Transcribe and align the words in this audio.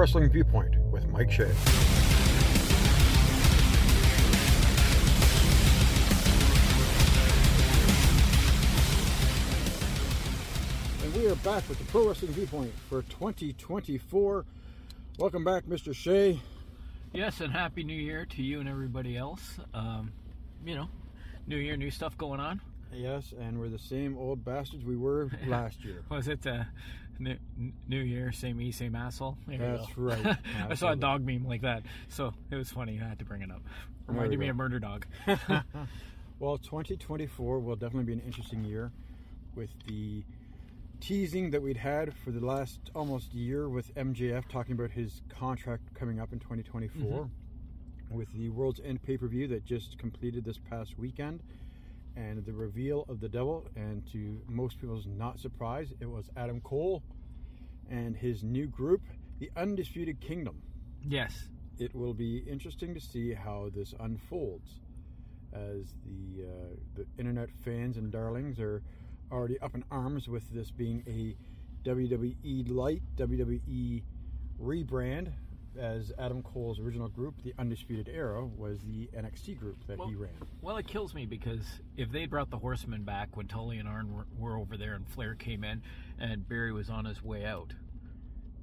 Pro 0.00 0.06
Wrestling 0.06 0.30
Viewpoint 0.30 0.78
with 0.90 1.06
Mike 1.08 1.30
Shea. 1.30 1.44
And 11.04 11.14
we 11.14 11.28
are 11.28 11.34
back 11.34 11.68
with 11.68 11.78
the 11.78 11.84
Pro 11.88 12.08
Wrestling 12.08 12.32
Viewpoint 12.32 12.72
for 12.88 13.02
2024. 13.02 14.46
Welcome 15.18 15.44
back, 15.44 15.64
Mr. 15.64 15.94
Shea. 15.94 16.40
Yes, 17.12 17.42
and 17.42 17.52
happy 17.52 17.84
New 17.84 17.92
Year 17.92 18.24
to 18.24 18.42
you 18.42 18.60
and 18.60 18.70
everybody 18.70 19.18
else. 19.18 19.58
Um, 19.74 20.12
you 20.64 20.76
know, 20.76 20.88
New 21.46 21.58
Year, 21.58 21.76
new 21.76 21.90
stuff 21.90 22.16
going 22.16 22.40
on. 22.40 22.62
Yes, 22.90 23.34
and 23.38 23.60
we're 23.60 23.68
the 23.68 23.78
same 23.78 24.16
old 24.16 24.46
bastards 24.46 24.82
we 24.82 24.96
were 24.96 25.28
last 25.46 25.84
year. 25.84 26.04
Was 26.08 26.26
it 26.26 26.46
uh, 26.46 26.64
new, 27.20 27.36
New 27.88 28.00
Year, 28.00 28.32
same 28.32 28.58
me, 28.58 28.72
same 28.72 28.94
asshole? 28.96 29.36
There 29.46 29.58
That's 29.58 29.98
right. 29.98 30.36
I 30.68 30.74
saw 30.74 30.92
a 30.92 30.96
dog 30.96 31.24
meme 31.24 31.46
like 31.46 31.62
that, 31.62 31.82
so 32.08 32.34
it 32.50 32.56
was 32.56 32.70
funny. 32.70 33.00
I 33.02 33.08
had 33.08 33.18
to 33.20 33.24
bring 33.24 33.42
it 33.42 33.50
up. 33.50 33.62
Reminded 34.06 34.38
me 34.38 34.48
of 34.48 34.56
Murder 34.56 34.80
Dog. 34.80 35.06
Well, 36.40 36.56
2024 36.56 37.60
will 37.60 37.76
definitely 37.76 38.04
be 38.04 38.14
an 38.14 38.22
interesting 38.24 38.64
year 38.64 38.90
with 39.54 39.68
the 39.86 40.24
teasing 40.98 41.50
that 41.50 41.60
we'd 41.60 41.76
had 41.76 42.14
for 42.14 42.30
the 42.30 42.40
last 42.40 42.78
almost 42.94 43.34
year 43.34 43.68
with 43.68 43.94
MJF 43.94 44.48
talking 44.48 44.72
about 44.72 44.90
his 44.90 45.20
contract 45.28 45.92
coming 45.92 46.18
up 46.18 46.32
in 46.32 46.38
2024 46.38 47.02
mm-hmm. 47.02 48.16
with 48.16 48.32
the 48.32 48.48
World's 48.48 48.80
End 48.82 49.02
pay 49.02 49.18
per 49.18 49.26
view 49.26 49.48
that 49.48 49.66
just 49.66 49.98
completed 49.98 50.42
this 50.42 50.56
past 50.70 50.98
weekend 50.98 51.42
and 52.16 52.44
the 52.44 52.52
reveal 52.52 53.04
of 53.08 53.20
the 53.20 53.28
devil. 53.28 53.66
And 53.76 54.06
to 54.12 54.40
most 54.46 54.80
people's 54.80 55.06
not 55.06 55.38
surprise, 55.38 55.92
it 56.00 56.06
was 56.06 56.30
Adam 56.36 56.60
Cole 56.60 57.02
and 57.90 58.16
his 58.16 58.42
new 58.42 58.66
group, 58.66 59.02
the 59.38 59.50
Undisputed 59.56 60.20
Kingdom 60.20 60.62
yes. 61.06 61.48
it 61.78 61.94
will 61.94 62.14
be 62.14 62.38
interesting 62.38 62.94
to 62.94 63.00
see 63.00 63.32
how 63.32 63.70
this 63.74 63.94
unfolds 64.00 64.80
as 65.52 65.94
the 66.04 66.44
uh, 66.44 66.76
the 66.94 67.06
internet 67.18 67.48
fans 67.64 67.96
and 67.96 68.12
darlings 68.12 68.60
are 68.60 68.82
already 69.32 69.58
up 69.60 69.74
in 69.74 69.84
arms 69.90 70.28
with 70.28 70.48
this 70.50 70.70
being 70.70 71.02
a 71.06 71.36
WWE 71.88 72.70
light 72.70 73.02
WWE 73.16 74.02
rebrand 74.62 75.32
as 75.80 76.12
Adam 76.18 76.42
Cole's 76.42 76.78
original 76.78 77.08
group 77.08 77.34
the 77.42 77.54
Undisputed 77.58 78.08
Era 78.08 78.44
was 78.44 78.80
the 78.84 79.08
NXT 79.16 79.58
group 79.58 79.78
that 79.86 79.98
he 80.06 80.14
ran 80.14 80.30
Well, 80.60 80.76
it 80.76 80.86
kills 80.86 81.14
me 81.14 81.26
because 81.26 81.64
if 81.96 82.12
they 82.12 82.26
brought 82.26 82.50
the 82.50 82.58
Horsemen 82.58 83.02
back 83.04 83.36
when 83.36 83.48
Tully 83.48 83.78
and 83.78 83.88
Arn 83.88 84.12
were, 84.14 84.26
were 84.38 84.56
over 84.58 84.76
there 84.76 84.94
and 84.94 85.08
Flair 85.08 85.34
came 85.34 85.64
in 85.64 85.82
and 86.18 86.46
Barry 86.48 86.72
was 86.72 86.90
on 86.90 87.06
his 87.06 87.22
way 87.24 87.44
out, 87.46 87.72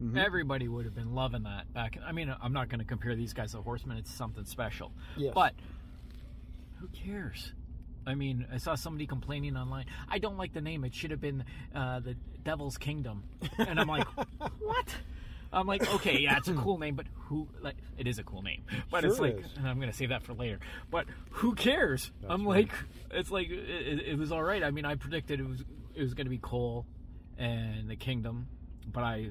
Mhm. 0.02 0.16
everybody 0.16 0.68
would 0.68 0.86
have 0.86 0.94
been 0.94 1.16
loving 1.16 1.42
that 1.44 1.74
back. 1.74 1.98
I 2.06 2.12
mean, 2.12 2.32
I'm 2.40 2.54
not 2.54 2.70
going 2.70 2.80
to 2.80 2.86
compare 2.86 3.16
these 3.16 3.34
guys 3.34 3.54
to 3.54 3.62
Horsemen; 3.64 3.98
it's 3.98 4.12
something 4.12 4.46
special. 4.46 4.92
Yes. 5.18 5.34
But 5.34 5.56
who 6.80 6.88
cares? 6.90 7.54
I 8.06 8.14
mean, 8.14 8.46
I 8.54 8.58
saw 8.58 8.76
somebody 8.76 9.08
complaining 9.08 9.58
online. 9.58 9.86
I 10.08 10.20
don't 10.20 10.38
like 10.38 10.54
the 10.54 10.62
name. 10.62 10.84
It 10.86 10.94
should 10.94 11.10
have 11.10 11.20
been 11.20 11.44
uh, 11.74 12.00
the 12.00 12.16
Devil's 12.44 12.78
Kingdom, 12.78 13.24
and 13.58 13.80
I'm 13.80 13.88
like, 13.88 14.06
what? 14.60 14.96
I'm 15.54 15.66
like, 15.68 15.88
okay, 15.96 16.20
yeah, 16.20 16.38
it's 16.38 16.48
a 16.48 16.54
cool 16.66 16.78
name, 16.78 16.96
but 16.96 17.06
who? 17.16 17.48
Like, 17.62 17.76
it 17.98 18.08
is 18.08 18.20
a 18.20 18.24
cool 18.24 18.42
name, 18.42 18.64
but 18.92 19.06
it's 19.06 19.20
like, 19.20 19.40
is. 19.40 19.46
I'm 19.64 19.80
gonna 19.80 19.94
save 19.94 20.10
that 20.10 20.24
for 20.24 20.34
later. 20.34 20.60
But 20.92 21.06
who 21.32 21.56
cares? 21.56 22.12
That's 22.22 22.34
I'm 22.34 22.46
right. 22.48 22.68
like, 22.68 22.72
it's 23.12 23.32
like 23.32 23.50
it, 23.50 24.00
it- 24.08 24.18
was 24.18 24.32
all 24.32 24.44
right. 24.44 24.64
I 24.64 24.72
mean, 24.72 24.86
I 24.86 24.96
predicted 24.96 25.40
it 25.40 25.48
was 25.48 25.64
it 25.96 26.02
was 26.02 26.14
gonna 26.14 26.30
be 26.30 26.38
Cole 26.38 26.86
and 27.38 27.90
the 27.90 27.96
Kingdom, 27.96 28.48
but 28.92 29.04
I 29.04 29.30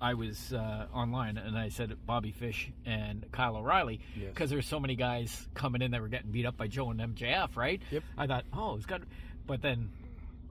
I 0.00 0.14
was 0.14 0.52
uh, 0.54 0.86
online 0.94 1.36
and 1.36 1.58
I 1.58 1.68
said 1.68 1.94
Bobby 2.06 2.32
Fish 2.32 2.70
and 2.86 3.26
Kyle 3.32 3.56
O'Reilly 3.56 4.00
Yes. 4.16 4.30
because 4.32 4.48
there's 4.48 4.66
so 4.66 4.80
many 4.80 4.94
guys 4.96 5.46
coming 5.54 5.82
in 5.82 5.90
that 5.90 6.00
were 6.00 6.08
getting 6.08 6.30
beat 6.30 6.46
up 6.46 6.56
by 6.56 6.68
Joe 6.68 6.90
and 6.90 7.00
MJF, 7.00 7.54
right? 7.56 7.82
Yep. 7.90 8.02
I 8.16 8.26
thought, 8.26 8.44
oh, 8.54 8.76
it's 8.76 8.86
got, 8.86 9.02
but 9.46 9.60
then 9.60 9.90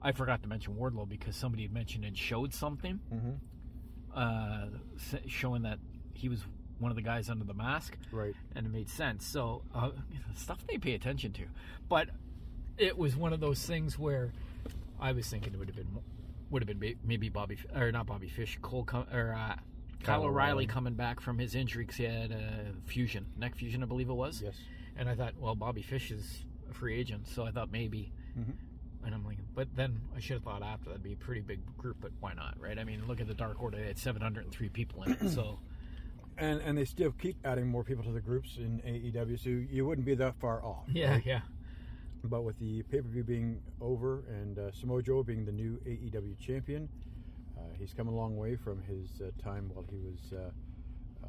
I 0.00 0.12
forgot 0.12 0.42
to 0.44 0.48
mention 0.48 0.74
Wardlow 0.74 1.08
because 1.08 1.34
somebody 1.34 1.64
had 1.64 1.72
mentioned 1.72 2.04
and 2.04 2.16
showed 2.16 2.54
something 2.54 3.00
Mhm. 3.12 3.38
Uh, 4.14 4.66
showing 5.26 5.62
that 5.62 5.78
he 6.14 6.28
was 6.28 6.40
one 6.78 6.90
of 6.90 6.96
the 6.96 7.02
guys 7.02 7.28
under 7.28 7.44
the 7.44 7.54
mask, 7.54 7.96
right 8.12 8.34
and 8.56 8.66
it 8.66 8.70
made 8.72 8.88
sense. 8.88 9.26
So 9.26 9.62
uh, 9.74 9.90
stuff 10.36 10.58
they 10.66 10.78
pay 10.78 10.94
attention 10.94 11.32
to, 11.34 11.42
but 11.88 12.08
it 12.78 12.96
was 12.96 13.16
one 13.16 13.32
of 13.32 13.40
those 13.40 13.62
things 13.64 13.98
where 13.98 14.32
I 14.98 15.12
was 15.12 15.26
thinking 15.28 15.52
it 15.52 15.58
would 15.58 15.68
have 15.68 15.76
been 15.76 15.98
would 16.50 16.62
have 16.66 16.80
been 16.80 16.96
maybe 17.04 17.28
Bobby 17.28 17.58
or 17.76 17.92
not 17.92 18.06
Bobby 18.06 18.28
Fish, 18.28 18.58
Cole 18.62 18.84
com- 18.84 19.06
or 19.12 19.32
uh, 19.34 19.54
Kyle 19.56 19.58
Kyle 20.02 20.22
O'Reilly 20.24 20.66
coming 20.66 20.94
back 20.94 21.20
from 21.20 21.38
his 21.38 21.54
injury 21.54 21.84
because 21.84 21.96
he 21.98 22.04
had 22.04 22.32
a 22.32 22.72
fusion, 22.86 23.26
neck 23.38 23.54
fusion, 23.54 23.82
I 23.82 23.86
believe 23.86 24.08
it 24.08 24.14
was. 24.14 24.40
yes 24.42 24.54
And 24.96 25.08
I 25.08 25.14
thought, 25.14 25.34
well, 25.38 25.54
Bobby 25.54 25.82
Fish 25.82 26.10
is 26.10 26.44
a 26.70 26.74
free 26.74 26.98
agent, 26.98 27.28
so 27.28 27.44
I 27.44 27.50
thought 27.52 27.70
maybe. 27.70 28.12
Mhm. 28.38 28.54
And 29.04 29.14
I'm 29.14 29.24
like, 29.24 29.38
but 29.54 29.68
then 29.74 30.00
I 30.14 30.20
should 30.20 30.34
have 30.34 30.42
thought 30.42 30.62
after 30.62 30.90
that'd 30.90 31.02
be 31.02 31.14
a 31.14 31.16
pretty 31.16 31.40
big 31.40 31.60
group, 31.78 31.96
but 32.00 32.10
why 32.20 32.34
not, 32.34 32.54
right? 32.60 32.78
I 32.78 32.84
mean, 32.84 33.06
look 33.08 33.20
at 33.20 33.26
the 33.26 33.34
Dark 33.34 33.62
Order; 33.62 33.78
they 33.78 33.86
had 33.86 33.98
703 33.98 34.68
people 34.68 35.02
in 35.04 35.12
it, 35.12 35.30
so 35.30 35.58
and 36.38 36.60
and 36.60 36.76
they 36.76 36.84
still 36.84 37.12
keep 37.12 37.36
adding 37.44 37.66
more 37.66 37.82
people 37.82 38.04
to 38.04 38.12
the 38.12 38.20
groups 38.20 38.56
in 38.58 38.80
AEW 38.80 39.38
so 39.42 39.48
you 39.48 39.86
wouldn't 39.86 40.06
be 40.06 40.14
that 40.16 40.34
far 40.40 40.62
off 40.64 40.84
yeah, 40.92 41.12
right? 41.12 41.22
yeah, 41.26 41.40
But 42.24 42.42
with 42.42 42.58
the 42.58 42.82
pay 42.84 43.00
per 43.00 43.08
view 43.08 43.24
being 43.24 43.60
over 43.80 44.24
and 44.28 44.58
uh, 44.58 44.70
Samoa 44.72 45.02
Joe 45.02 45.22
being 45.22 45.44
the 45.46 45.52
new 45.52 45.80
AEW 45.86 46.38
champion, 46.38 46.88
uh, 47.56 47.62
he's 47.78 47.92
come 47.94 48.08
a 48.08 48.14
long 48.14 48.36
way 48.36 48.56
from 48.56 48.82
his 48.82 49.20
uh, 49.22 49.30
time 49.42 49.70
while 49.74 49.84
he 49.90 49.96
was 49.98 50.32
uh, 50.32 50.50
uh, 51.26 51.28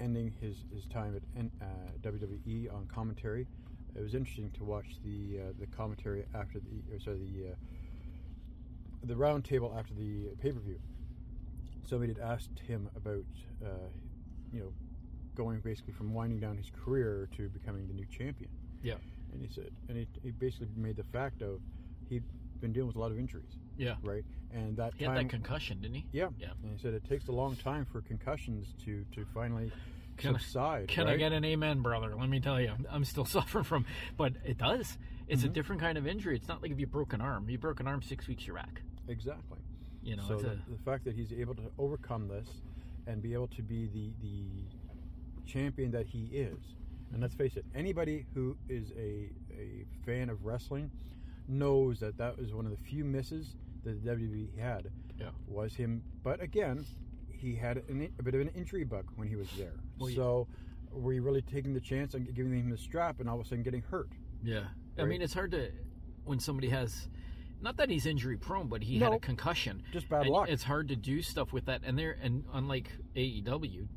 ending 0.00 0.32
his, 0.40 0.56
his 0.74 0.84
time 0.86 1.14
at 1.16 1.22
N- 1.38 1.50
uh, 1.60 2.08
WWE 2.08 2.72
on 2.74 2.86
commentary. 2.86 3.46
It 3.96 4.02
was 4.02 4.14
interesting 4.14 4.50
to 4.58 4.64
watch 4.64 4.86
the 5.04 5.38
uh, 5.40 5.52
the 5.58 5.66
commentary 5.66 6.24
after 6.34 6.58
the 6.60 6.94
or 6.94 6.98
sorry 7.00 7.18
the 7.18 7.52
uh, 7.52 7.54
the 9.04 9.16
round 9.16 9.44
table 9.44 9.74
after 9.78 9.94
the 9.94 10.28
pay 10.40 10.52
per 10.52 10.60
view. 10.60 10.78
Somebody 11.88 12.12
had 12.12 12.22
asked 12.22 12.58
him 12.66 12.88
about 12.96 13.24
uh, 13.64 13.88
you 14.52 14.60
know 14.60 14.72
going 15.34 15.60
basically 15.60 15.92
from 15.92 16.12
winding 16.14 16.40
down 16.40 16.56
his 16.56 16.70
career 16.84 17.28
to 17.36 17.48
becoming 17.50 17.86
the 17.86 17.92
new 17.94 18.06
champion. 18.06 18.50
yeah, 18.82 18.94
And 19.32 19.42
he 19.42 19.48
said, 19.48 19.68
and 19.88 19.98
he, 19.98 20.06
he 20.22 20.30
basically 20.30 20.68
made 20.76 20.96
the 20.96 21.04
fact 21.04 21.42
of 21.42 21.60
he'd 22.08 22.24
been 22.60 22.72
dealing 22.72 22.86
with 22.86 22.96
a 22.96 22.98
lot 22.98 23.10
of 23.10 23.18
injuries, 23.18 23.58
yeah. 23.76 23.96
right? 24.02 24.24
And 24.50 24.78
that 24.78 24.94
He 24.96 25.04
time, 25.04 25.14
had 25.14 25.26
that 25.26 25.30
concussion, 25.30 25.78
didn't 25.82 25.96
he? 25.96 26.06
yeah, 26.12 26.28
Yeah. 26.38 26.48
And 26.62 26.72
he 26.72 26.78
said 26.78 26.94
it 26.94 27.04
takes 27.04 27.28
a 27.28 27.32
long 27.32 27.54
time 27.56 27.84
for 27.84 28.00
concussions 28.00 28.68
to 28.84 29.04
to 29.12 29.26
finally 29.34 29.70
Can 30.16 30.36
I- 30.36 30.84
Can 30.86 31.06
right? 31.06 31.14
I 31.14 31.16
get 31.16 31.32
an 31.32 31.44
amen, 31.44 31.80
brother? 31.80 32.14
Let 32.18 32.28
me 32.28 32.40
tell 32.40 32.60
you, 32.60 32.68
I'm, 32.70 32.86
I'm 32.90 33.04
still 33.04 33.24
suffering 33.38 33.64
from, 33.64 33.86
but 34.16 34.32
it 34.44 34.58
does. 34.58 34.96
It's 35.28 35.42
Mm-hmm. 35.42 35.50
a 35.50 35.52
different 35.54 35.80
kind 35.82 35.98
of 35.98 36.06
injury. 36.06 36.36
It's 36.36 36.46
not 36.48 36.62
like 36.62 36.70
if 36.70 36.78
you 36.78 36.86
broke 36.86 37.12
an 37.12 37.20
arm. 37.20 37.48
You 37.50 37.58
broke 37.58 37.80
an 37.80 37.86
arm, 37.88 38.00
six 38.02 38.26
weeks 38.28 38.46
you're 38.46 38.56
back. 38.56 38.80
exactly? 39.08 39.58
You 40.02 40.14
know, 40.16 40.22
so 40.28 40.36
the, 40.38 40.50
a, 40.50 40.54
the 40.70 40.78
fact 40.84 41.04
that 41.04 41.14
he's 41.16 41.32
able 41.32 41.54
to 41.56 41.70
overcome 41.78 42.28
this 42.28 42.46
and 43.08 43.20
be 43.20 43.32
able 43.34 43.48
to 43.48 43.62
be 43.62 43.88
the 43.92 44.12
the 44.22 45.50
champion 45.50 45.90
that 45.92 46.06
he 46.06 46.26
is, 46.32 46.58
and 47.12 47.20
let's 47.22 47.34
face 47.34 47.56
it, 47.56 47.64
anybody 47.74 48.24
who 48.34 48.56
is 48.68 48.92
a 48.96 49.30
a 49.52 49.84
fan 50.04 50.28
of 50.30 50.44
wrestling 50.44 50.90
knows 51.48 51.98
that 52.00 52.16
that 52.18 52.38
was 52.38 52.52
one 52.54 52.66
of 52.66 52.70
the 52.70 52.84
few 52.88 53.04
misses 53.04 53.56
that 53.84 54.02
the 54.04 54.10
WWE 54.10 54.56
had. 54.58 54.90
Yeah. 55.18 55.30
was 55.48 55.74
him. 55.74 56.02
But 56.22 56.40
again, 56.42 56.84
he 57.36 57.54
had 57.54 57.82
an, 57.88 58.08
a 58.18 58.22
bit 58.22 58.34
of 58.34 58.40
an 58.40 58.48
injury 58.48 58.84
bug 58.84 59.06
when 59.16 59.28
he 59.28 59.36
was 59.36 59.48
there. 59.56 59.74
Well, 59.98 60.10
yeah. 60.10 60.16
so 60.16 60.48
were 60.90 61.12
you 61.12 61.22
really 61.22 61.42
taking 61.42 61.74
the 61.74 61.80
chance 61.80 62.14
on 62.14 62.24
giving 62.34 62.52
him 62.52 62.70
the 62.70 62.78
strap 62.78 63.20
and 63.20 63.28
all 63.28 63.38
of 63.38 63.46
a 63.46 63.48
sudden 63.48 63.62
getting 63.62 63.82
hurt? 63.82 64.08
yeah. 64.42 64.64
I 64.98 65.04
mean, 65.04 65.20
it's 65.20 65.34
hard 65.34 65.50
to 65.50 65.70
when 66.24 66.40
somebody 66.40 66.68
has. 66.70 67.08
Not 67.60 67.76
that 67.78 67.88
he's 67.90 68.06
injury 68.06 68.36
prone, 68.36 68.68
but 68.68 68.82
he 68.82 68.98
had 68.98 69.12
a 69.12 69.18
concussion. 69.18 69.82
Just 69.92 70.08
bad 70.08 70.22
And 70.22 70.30
luck. 70.30 70.48
It's 70.48 70.62
hard 70.62 70.88
to 70.88 70.96
do 70.96 71.22
stuff 71.22 71.52
with 71.52 71.66
that, 71.66 71.82
and 71.84 71.98
they're 71.98 72.16
and 72.22 72.44
unlike 72.52 72.90
AEW, 73.14 73.88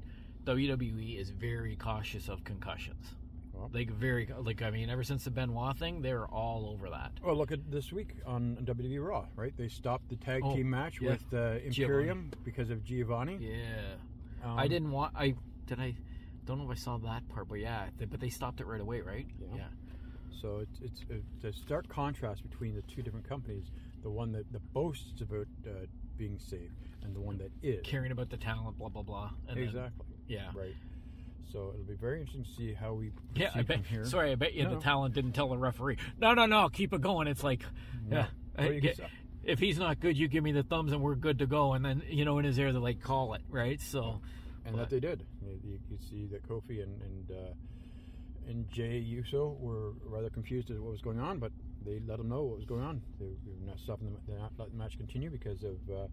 WWE 0.45 1.19
is 1.19 1.29
very 1.29 1.75
cautious 1.75 2.29
of 2.29 2.43
concussions. 2.43 3.15
Well. 3.59 3.69
Like 3.73 3.89
very 3.91 4.29
like 4.41 4.61
I 4.61 4.69
mean, 4.71 4.89
ever 4.89 5.03
since 5.03 5.25
the 5.25 5.31
Benoit 5.31 5.77
thing, 5.77 6.01
they're 6.01 6.27
all 6.27 6.69
over 6.71 6.89
that. 6.89 7.11
Well, 7.23 7.35
look 7.35 7.51
at 7.51 7.69
this 7.69 7.91
week 7.91 8.15
on 8.25 8.57
WWE 8.63 9.05
Raw, 9.05 9.25
right? 9.35 9.53
They 9.57 9.67
stopped 9.67 10.09
the 10.09 10.15
tag 10.15 10.41
Oh, 10.45 10.55
team 10.55 10.69
match 10.69 10.99
yeah. 11.01 11.09
with 11.11 11.33
uh, 11.33 11.59
Imperium 11.65 12.31
because 12.45 12.69
of 12.69 12.83
Giovanni. 12.83 13.37
Yeah. 13.41 14.45
Um, 14.45 14.57
I 14.57 14.67
didn't 14.67 14.91
want. 14.91 15.13
I 15.15 15.35
did. 15.65 15.79
I 15.79 15.93
don't 16.45 16.57
know 16.59 16.63
if 16.65 16.71
I 16.71 16.79
saw 16.79 16.97
that 16.99 17.27
part, 17.29 17.49
but 17.49 17.55
yeah. 17.59 17.87
th- 17.97 18.09
But 18.09 18.19
they 18.21 18.29
stopped 18.29 18.61
it 18.61 18.65
right 18.67 18.81
away, 18.81 19.01
right? 19.01 19.27
Yeah. 19.53 19.63
So 20.41 20.59
it's 20.59 20.79
it's 20.81 21.01
it's 21.09 21.43
a 21.43 21.51
stark 21.61 21.87
contrast 21.89 22.43
between 22.49 22.73
the 22.75 22.81
two 22.83 23.01
different 23.01 23.27
companies. 23.27 23.65
The 24.03 24.09
one 24.09 24.31
that, 24.31 24.49
that 24.53 24.73
boasts 24.73 25.19
about 25.21 25.47
uh, 25.67 25.71
being 26.17 26.39
safe, 26.39 26.71
and 27.03 27.13
the 27.13 27.19
one 27.19 27.37
that 27.39 27.51
is. 27.61 27.81
Caring 27.83 28.13
about 28.13 28.29
the 28.29 28.37
talent, 28.37 28.77
blah 28.77 28.87
blah 28.87 29.01
blah. 29.03 29.31
And 29.49 29.57
then- 29.57 29.63
exactly. 29.65 30.05
yeah. 30.27 30.51
Right. 30.55 30.75
So 31.51 31.71
it'll 31.73 31.85
be 31.85 31.95
very 31.95 32.19
interesting 32.21 32.43
to 32.43 32.49
see 32.51 32.73
how 32.73 32.93
we 32.93 33.11
Yeah. 33.35 33.47
I 33.47 33.63
proceed 33.63 33.67
bet. 33.67 33.75
from 33.77 33.85
here. 33.85 34.05
Sorry, 34.05 34.31
I 34.31 34.35
bet 34.35 34.53
you 34.53 34.63
No, 34.65 34.75
the 34.75 34.81
talent 34.81 35.15
didn't 35.15 35.33
tell 35.33 35.49
the 35.49 35.57
referee. 35.57 35.97
No, 36.19 36.33
no, 36.33 36.45
no. 36.45 36.69
Keep 36.69 36.93
it 36.93 37.01
going. 37.01 37.27
It's 37.27 37.43
like, 37.43 37.63
No. 38.07 38.25
yeah. 38.57 38.69
Get- 38.79 38.99
if 39.43 39.57
he's 39.59 39.79
not 39.79 39.99
good, 39.99 40.17
you 40.17 40.27
give 40.27 40.43
me 40.43 40.51
the 40.51 40.63
thumbs 40.63 40.91
and 40.91 41.01
we're 41.01 41.15
good 41.15 41.39
to 41.39 41.47
go. 41.47 41.73
And 41.73 41.83
then 41.83 42.03
you 42.07 42.25
know 42.25 42.37
in 42.39 42.45
his 42.45 42.59
ear 42.59 42.71
they're 42.71 42.81
like, 42.81 43.01
call 43.01 43.33
it, 43.33 43.41
right? 43.49 43.79
So, 43.81 44.21
and 44.65 44.75
But- 44.75 44.89
that 44.89 44.89
they 44.89 44.99
did. 44.99 45.25
You, 45.41 45.59
you 45.63 45.79
could 45.89 46.03
see 46.03 46.27
that 46.27 46.47
Kofi 46.47 46.83
and 46.83 47.01
and 47.01 47.31
uh, 47.31 47.53
and 48.47 48.69
Jey 48.69 48.97
Uso 48.97 49.57
were 49.59 49.93
rather 50.05 50.29
confused 50.29 50.69
as 50.69 50.77
to 50.77 50.83
what 50.83 50.91
was 50.91 51.01
going 51.01 51.19
on, 51.19 51.39
but 51.39 51.51
they 51.85 51.99
let 52.05 52.17
them 52.17 52.29
know 52.29 52.43
what 52.43 52.57
was 52.57 52.65
going 52.65 52.83
on. 52.83 53.01
They 53.19 53.25
were 53.45 53.65
not 53.65 53.79
stopping 53.79 54.11
the, 54.11 54.17
they're 54.27 54.39
not 54.39 54.51
letting 54.57 54.73
the 54.77 54.83
match 54.83 54.97
continue 54.97 55.29
because 55.29 55.63
of 55.63 55.77
uh, 55.89 56.07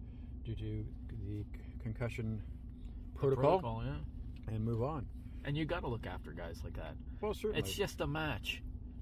due 0.45 0.55
to 0.55 0.85
the 1.27 1.45
concussion 1.83 2.41
protocol, 3.15 3.59
protocol, 3.59 3.83
yeah. 3.85 4.53
and 4.55 4.63
move 4.63 4.81
on. 4.83 5.05
And 5.47 5.55
you 5.55 5.63
got 5.65 5.79
to 5.81 5.87
look 5.87 6.05
after 6.05 6.31
guys 6.31 6.59
like 6.63 6.75
that. 6.75 6.93
Well, 7.21 7.33
certainly. 7.33 7.59
It's 7.59 7.73
just 7.73 8.01
a 8.01 8.05
match. 8.07 8.61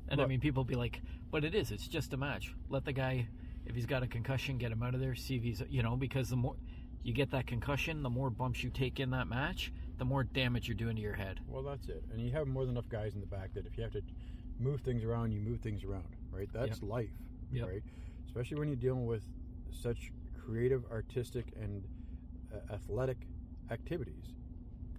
And 0.10 0.22
I 0.22 0.28
mean, 0.28 0.40
people 0.40 0.64
be 0.64 0.76
like, 0.76 1.02
but 1.32 1.44
it 1.44 1.56
is. 1.56 1.72
It's 1.72 1.88
just 1.88 2.14
a 2.14 2.18
match. 2.18 2.54
Let 2.70 2.86
the 2.86 2.94
guy, 2.94 3.28
if 3.66 3.74
he's 3.76 3.88
got 3.88 4.04
a 4.04 4.08
concussion, 4.08 4.60
get 4.60 4.72
him 4.72 4.84
out 4.84 4.94
of 4.94 5.00
there. 5.00 5.16
See 5.16 5.38
if 5.38 5.42
he's, 5.44 5.64
you 5.68 5.82
know, 5.82 5.96
because 5.96 6.30
the 6.30 6.36
more 6.36 6.56
you 7.02 7.14
get 7.14 7.32
that 7.32 7.48
concussion, 7.48 8.04
the 8.04 8.12
more 8.12 8.30
bumps 8.30 8.64
you 8.64 8.70
take 8.70 9.00
in 9.00 9.10
that 9.10 9.28
match, 9.28 9.74
the 9.98 10.06
more 10.06 10.24
damage 10.24 10.68
you're 10.68 10.78
doing 10.78 10.96
to 10.98 11.02
your 11.02 11.16
head. 11.16 11.40
Well, 11.48 11.64
that's 11.64 11.88
it. 11.90 12.04
And 12.14 12.22
you 12.22 12.32
have 12.34 12.46
more 12.48 12.64
than 12.64 12.76
enough 12.76 12.90
guys 12.90 13.16
in 13.16 13.22
the 13.22 13.26
back 13.26 13.54
that 13.56 13.66
if 13.66 13.76
you 13.76 13.84
have 13.84 13.94
to 13.94 14.02
move 14.60 14.82
things 14.82 15.04
around, 15.04 15.32
you 15.32 15.40
move 15.42 15.62
things 15.62 15.84
around, 15.84 16.16
right? 16.32 16.48
That's 16.54 16.84
life, 16.84 17.10
Yep. 17.52 17.68
right? 17.68 17.84
Especially 18.28 18.60
when 18.60 18.68
you're 18.68 18.76
dealing 18.78 19.08
with 19.08 19.24
such 19.72 20.12
creative, 20.46 20.84
artistic, 20.92 21.48
and 21.60 21.84
uh, 22.54 22.74
athletic 22.74 23.18
activities. 23.72 24.26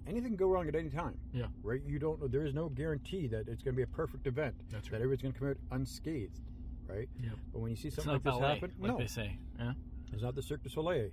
Anything 0.07 0.31
can 0.31 0.37
go 0.37 0.47
wrong 0.49 0.69
at 0.69 0.75
any 0.75 0.89
time. 0.91 1.17
Yeah. 1.33 1.47
Right? 1.63 1.81
You 1.87 1.99
don't 1.99 2.21
know. 2.21 2.29
There 2.29 2.45
is 2.47 2.55
no 2.55 2.69
guarantee 2.69 3.27
that 3.29 3.49
it's 3.49 3.63
going 3.63 3.75
to 3.75 3.77
be 3.77 3.83
a 3.83 3.87
perfect 3.89 4.27
event. 4.27 4.55
That's 4.71 4.89
That 4.89 4.97
everybody's 4.97 5.23
going 5.23 5.33
to 5.35 5.39
come 5.39 5.49
out 5.51 5.57
unscathed, 5.73 6.41
right? 6.87 7.09
Yep. 7.23 7.33
But 7.53 7.59
when 7.61 7.71
you 7.71 7.77
see 7.77 7.91
something 7.91 8.13
like 8.15 8.23
this 8.23 8.39
happen, 8.39 8.73
like 8.79 8.93
no, 8.93 8.99
they 8.99 9.07
say. 9.07 9.37
Yeah. 9.59 9.73
it's 10.13 10.23
not 10.23 10.35
the 10.35 10.43
Cirque 10.43 10.63
du 10.63 10.69
Soleil 10.69 11.11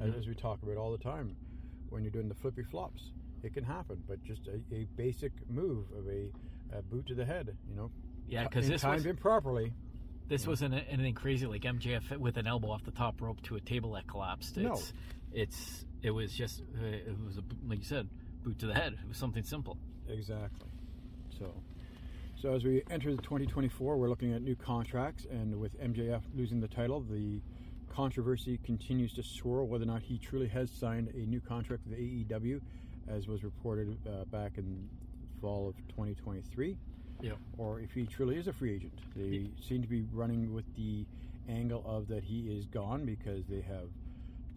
as, 0.00 0.10
Mhm. 0.10 0.18
as 0.18 0.26
we 0.26 0.34
talk 0.34 0.62
about 0.62 0.76
all 0.76 0.90
the 0.92 0.98
time 1.02 1.36
when 1.90 2.02
you're 2.02 2.10
doing 2.10 2.28
the 2.28 2.34
flippy 2.34 2.62
flops. 2.64 3.12
It 3.42 3.52
can 3.54 3.62
happen, 3.64 4.02
but 4.08 4.22
just 4.24 4.48
a, 4.48 4.58
a 4.74 4.84
basic 4.96 5.32
move 5.50 5.84
of 5.96 6.08
a, 6.08 6.30
a 6.76 6.82
boot 6.82 7.06
to 7.08 7.14
the 7.14 7.24
head, 7.26 7.54
you 7.68 7.76
know, 7.76 7.90
Yeah, 8.26 8.44
because 8.44 8.66
this 8.66 8.80
timed 8.80 8.94
was 8.96 9.06
improperly. 9.06 9.72
this 10.28 10.46
wasn't 10.46 10.74
anything 10.88 11.12
crazy 11.14 11.46
like 11.46 11.62
MJF 11.62 12.16
with 12.18 12.38
an 12.38 12.46
elbow 12.46 12.70
off 12.70 12.82
the 12.84 12.90
top 12.90 13.20
rope 13.20 13.42
to 13.42 13.56
a 13.56 13.60
table 13.60 13.92
that 13.92 14.06
collapsed. 14.06 14.56
No. 14.56 14.72
It's 14.72 14.92
it's 15.32 15.84
it 16.02 16.10
was 16.10 16.32
just 16.32 16.62
uh, 16.82 16.86
it 16.86 17.16
was 17.24 17.36
a, 17.38 17.42
like 17.68 17.80
you 17.80 17.84
said, 17.84 18.08
boot 18.44 18.58
to 18.60 18.66
the 18.66 18.74
head. 18.74 18.92
It 18.92 19.08
was 19.08 19.16
something 19.16 19.42
simple. 19.42 19.78
Exactly. 20.08 20.68
So, 21.38 21.52
so 22.40 22.54
as 22.54 22.62
we 22.64 22.82
enter 22.90 23.10
the 23.14 23.22
2024, 23.22 23.96
we're 23.96 24.08
looking 24.08 24.32
at 24.34 24.42
new 24.42 24.54
contracts, 24.54 25.26
and 25.30 25.58
with 25.58 25.80
MJF 25.80 26.20
losing 26.36 26.60
the 26.60 26.68
title, 26.68 27.00
the 27.00 27.40
controversy 27.88 28.58
continues 28.64 29.14
to 29.14 29.22
swirl 29.22 29.66
whether 29.66 29.84
or 29.84 29.86
not 29.86 30.02
he 30.02 30.18
truly 30.18 30.48
has 30.48 30.70
signed 30.70 31.08
a 31.14 31.26
new 31.26 31.40
contract 31.40 31.82
with 31.88 31.98
AEW, 31.98 32.60
as 33.08 33.26
was 33.26 33.42
reported 33.42 33.96
uh, 34.06 34.24
back 34.26 34.52
in 34.58 34.88
fall 35.40 35.68
of 35.68 35.76
2023. 35.88 36.76
Yep. 37.22 37.38
or 37.56 37.80
if 37.80 37.92
he 37.92 38.04
truly 38.04 38.36
is 38.36 38.48
a 38.48 38.52
free 38.52 38.74
agent. 38.74 38.92
They 39.16 39.46
seem 39.66 39.80
to 39.80 39.88
be 39.88 40.04
running 40.12 40.52
with 40.52 40.64
the 40.76 41.06
angle 41.48 41.82
of 41.86 42.08
that 42.08 42.24
he 42.24 42.40
is 42.40 42.66
gone 42.66 43.06
because 43.06 43.46
they 43.46 43.62
have 43.62 43.88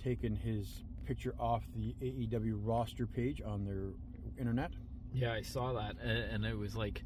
taken 0.03 0.35
his 0.35 0.83
picture 1.07 1.33
off 1.39 1.63
the 1.73 1.95
AEW 2.01 2.59
roster 2.63 3.07
page 3.07 3.41
on 3.41 3.63
their 3.63 3.93
internet. 4.37 4.71
Yeah, 5.13 5.31
I 5.31 5.41
saw 5.41 5.73
that, 5.73 5.95
and 6.01 6.45
it 6.45 6.57
was 6.57 6.75
like, 6.75 7.01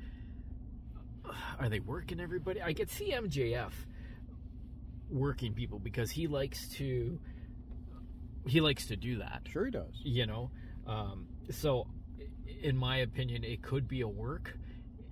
are 1.59 1.69
they 1.69 1.79
working 1.79 2.19
everybody? 2.19 2.61
I 2.61 2.73
could 2.73 2.89
see 2.89 3.11
MJF 3.11 3.71
working 5.09 5.53
people 5.53 5.77
because 5.77 6.09
he 6.09 6.27
likes 6.27 6.67
to 6.69 7.19
he 8.47 8.59
likes 8.59 8.87
to 8.87 8.95
do 8.95 9.19
that. 9.19 9.41
Sure, 9.47 9.65
he 9.65 9.71
does. 9.71 9.93
You 10.03 10.25
know, 10.25 10.51
um, 10.87 11.27
so 11.51 11.87
in 12.63 12.75
my 12.75 12.97
opinion, 12.97 13.43
it 13.43 13.61
could 13.61 13.87
be 13.87 14.01
a 14.01 14.07
work. 14.07 14.57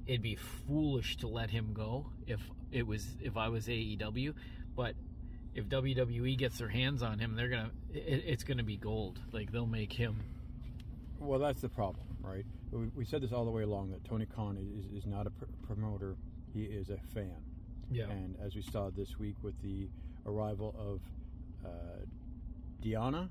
It'd 0.08 0.24
be 0.24 0.36
foolish 0.68 1.18
to 1.18 1.28
let 1.28 1.52
him 1.52 1.74
go 1.74 2.08
if 2.26 2.42
it 2.72 2.88
was 2.88 3.06
if 3.22 3.38
I 3.38 3.50
was 3.50 3.68
AEW, 3.68 4.34
but 4.76 4.96
if 5.54 5.66
WWE 5.66 6.38
gets 6.38 6.58
their 6.58 6.70
hands 6.70 7.04
on 7.04 7.20
him, 7.20 7.36
they're 7.36 7.50
gonna 7.50 7.72
it, 7.94 8.24
it's 8.26 8.44
gonna 8.44 8.64
be 8.64 8.78
gold. 8.78 9.20
Like 9.32 9.52
they'll 9.52 9.66
make 9.66 9.94
him. 9.94 10.18
Well, 11.20 11.40
that's 11.40 11.62
the 11.62 11.70
problem, 11.70 12.06
right? 12.22 12.46
We, 12.72 12.88
we 12.96 13.06
said 13.06 13.22
this 13.22 13.32
all 13.34 13.44
the 13.46 13.52
way 13.52 13.64
along 13.64 13.92
that 13.92 14.04
Tony 14.06 14.26
Khan 14.26 14.58
is, 14.58 14.86
is 15.04 15.06
not 15.06 15.28
a 15.28 15.32
pr- 15.32 15.46
promoter; 15.68 16.16
he 16.54 16.64
is 16.64 16.90
a 16.90 16.98
fan. 17.14 17.36
Yeah. 17.92 18.06
And 18.10 18.36
as 18.44 18.56
we 18.56 18.62
saw 18.62 18.90
this 18.96 19.18
week 19.20 19.36
with 19.42 19.60
the 19.64 19.88
arrival 20.26 20.76
of 20.80 21.02
uh, 21.66 21.70
Deonna 22.84 23.30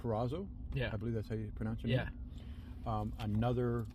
Purrazzo, 0.00 0.46
Yeah. 0.74 0.90
I 0.92 0.96
believe 0.96 1.14
that's 1.14 1.28
how 1.28 1.34
you 1.34 1.50
pronounce 1.56 1.80
it. 1.84 1.88
Yeah. 1.88 2.08
um, 2.86 3.12
another 3.20 3.86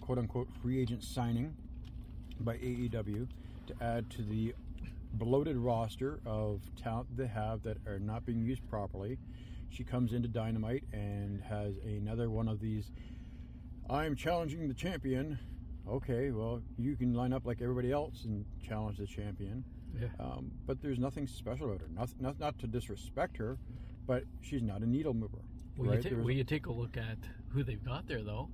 quote 0.00 0.18
unquote 0.18 0.48
free 0.62 0.80
agent 0.80 1.04
signing 1.04 1.54
by 2.40 2.56
AEW 2.56 3.28
to 3.68 3.74
add 3.80 4.10
to 4.10 4.22
the 4.22 4.54
bloated 5.14 5.56
roster 5.56 6.20
of 6.24 6.62
talent 6.76 7.16
they 7.16 7.26
have 7.26 7.62
that 7.62 7.76
are 7.86 7.98
not 7.98 8.24
being 8.24 8.42
used 8.42 8.66
properly. 8.68 9.18
She 9.68 9.84
comes 9.84 10.12
into 10.12 10.28
Dynamite 10.28 10.84
and 10.92 11.40
has 11.42 11.76
another 11.84 12.30
one 12.30 12.48
of 12.48 12.60
these 12.60 12.90
I'm 13.90 14.14
challenging 14.14 14.68
the 14.68 14.74
champion. 14.74 15.38
Okay, 15.88 16.30
well, 16.30 16.62
you 16.78 16.94
can 16.94 17.12
line 17.12 17.32
up 17.32 17.44
like 17.44 17.60
everybody 17.60 17.90
else 17.90 18.24
and 18.24 18.44
challenge 18.62 18.98
the 18.98 19.06
champion. 19.06 19.64
Yeah. 20.00 20.08
Um, 20.20 20.52
but 20.66 20.80
there's 20.80 21.00
nothing 21.00 21.26
special 21.26 21.66
about 21.66 21.80
her. 21.80 21.88
Not, 21.92 22.08
not, 22.20 22.38
not 22.38 22.58
to 22.60 22.68
disrespect 22.68 23.36
her, 23.38 23.58
but 24.06 24.22
she's 24.40 24.62
not 24.62 24.82
a 24.82 24.86
needle 24.86 25.12
mover. 25.12 25.38
Well, 25.76 25.90
right? 25.90 26.04
you, 26.04 26.16
ta- 26.16 26.28
you 26.28 26.44
take 26.44 26.66
a 26.66 26.72
look 26.72 26.96
at 26.96 27.18
who 27.48 27.64
they've 27.64 27.82
got 27.82 28.06
there, 28.06 28.22
though, 28.22 28.50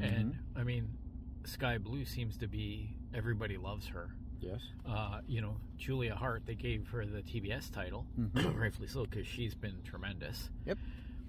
and 0.00 0.36
I 0.56 0.64
mean, 0.64 0.88
Skye 1.44 1.78
Blue 1.78 2.04
seems 2.04 2.36
to 2.38 2.48
be 2.48 2.96
everybody 3.14 3.58
loves 3.58 3.86
her. 3.88 4.16
Yes. 4.42 4.60
Uh, 4.86 5.20
you 5.26 5.40
know, 5.40 5.56
Julia 5.78 6.14
Hart, 6.14 6.42
they 6.46 6.54
gave 6.56 6.88
her 6.88 7.06
the 7.06 7.22
TBS 7.22 7.70
title, 7.70 8.04
Mhm. 8.18 8.56
rightfully 8.60 8.88
so, 8.88 9.04
because 9.06 9.26
she's 9.26 9.54
been 9.54 9.76
tremendous. 9.84 10.50
Yep. 10.66 10.78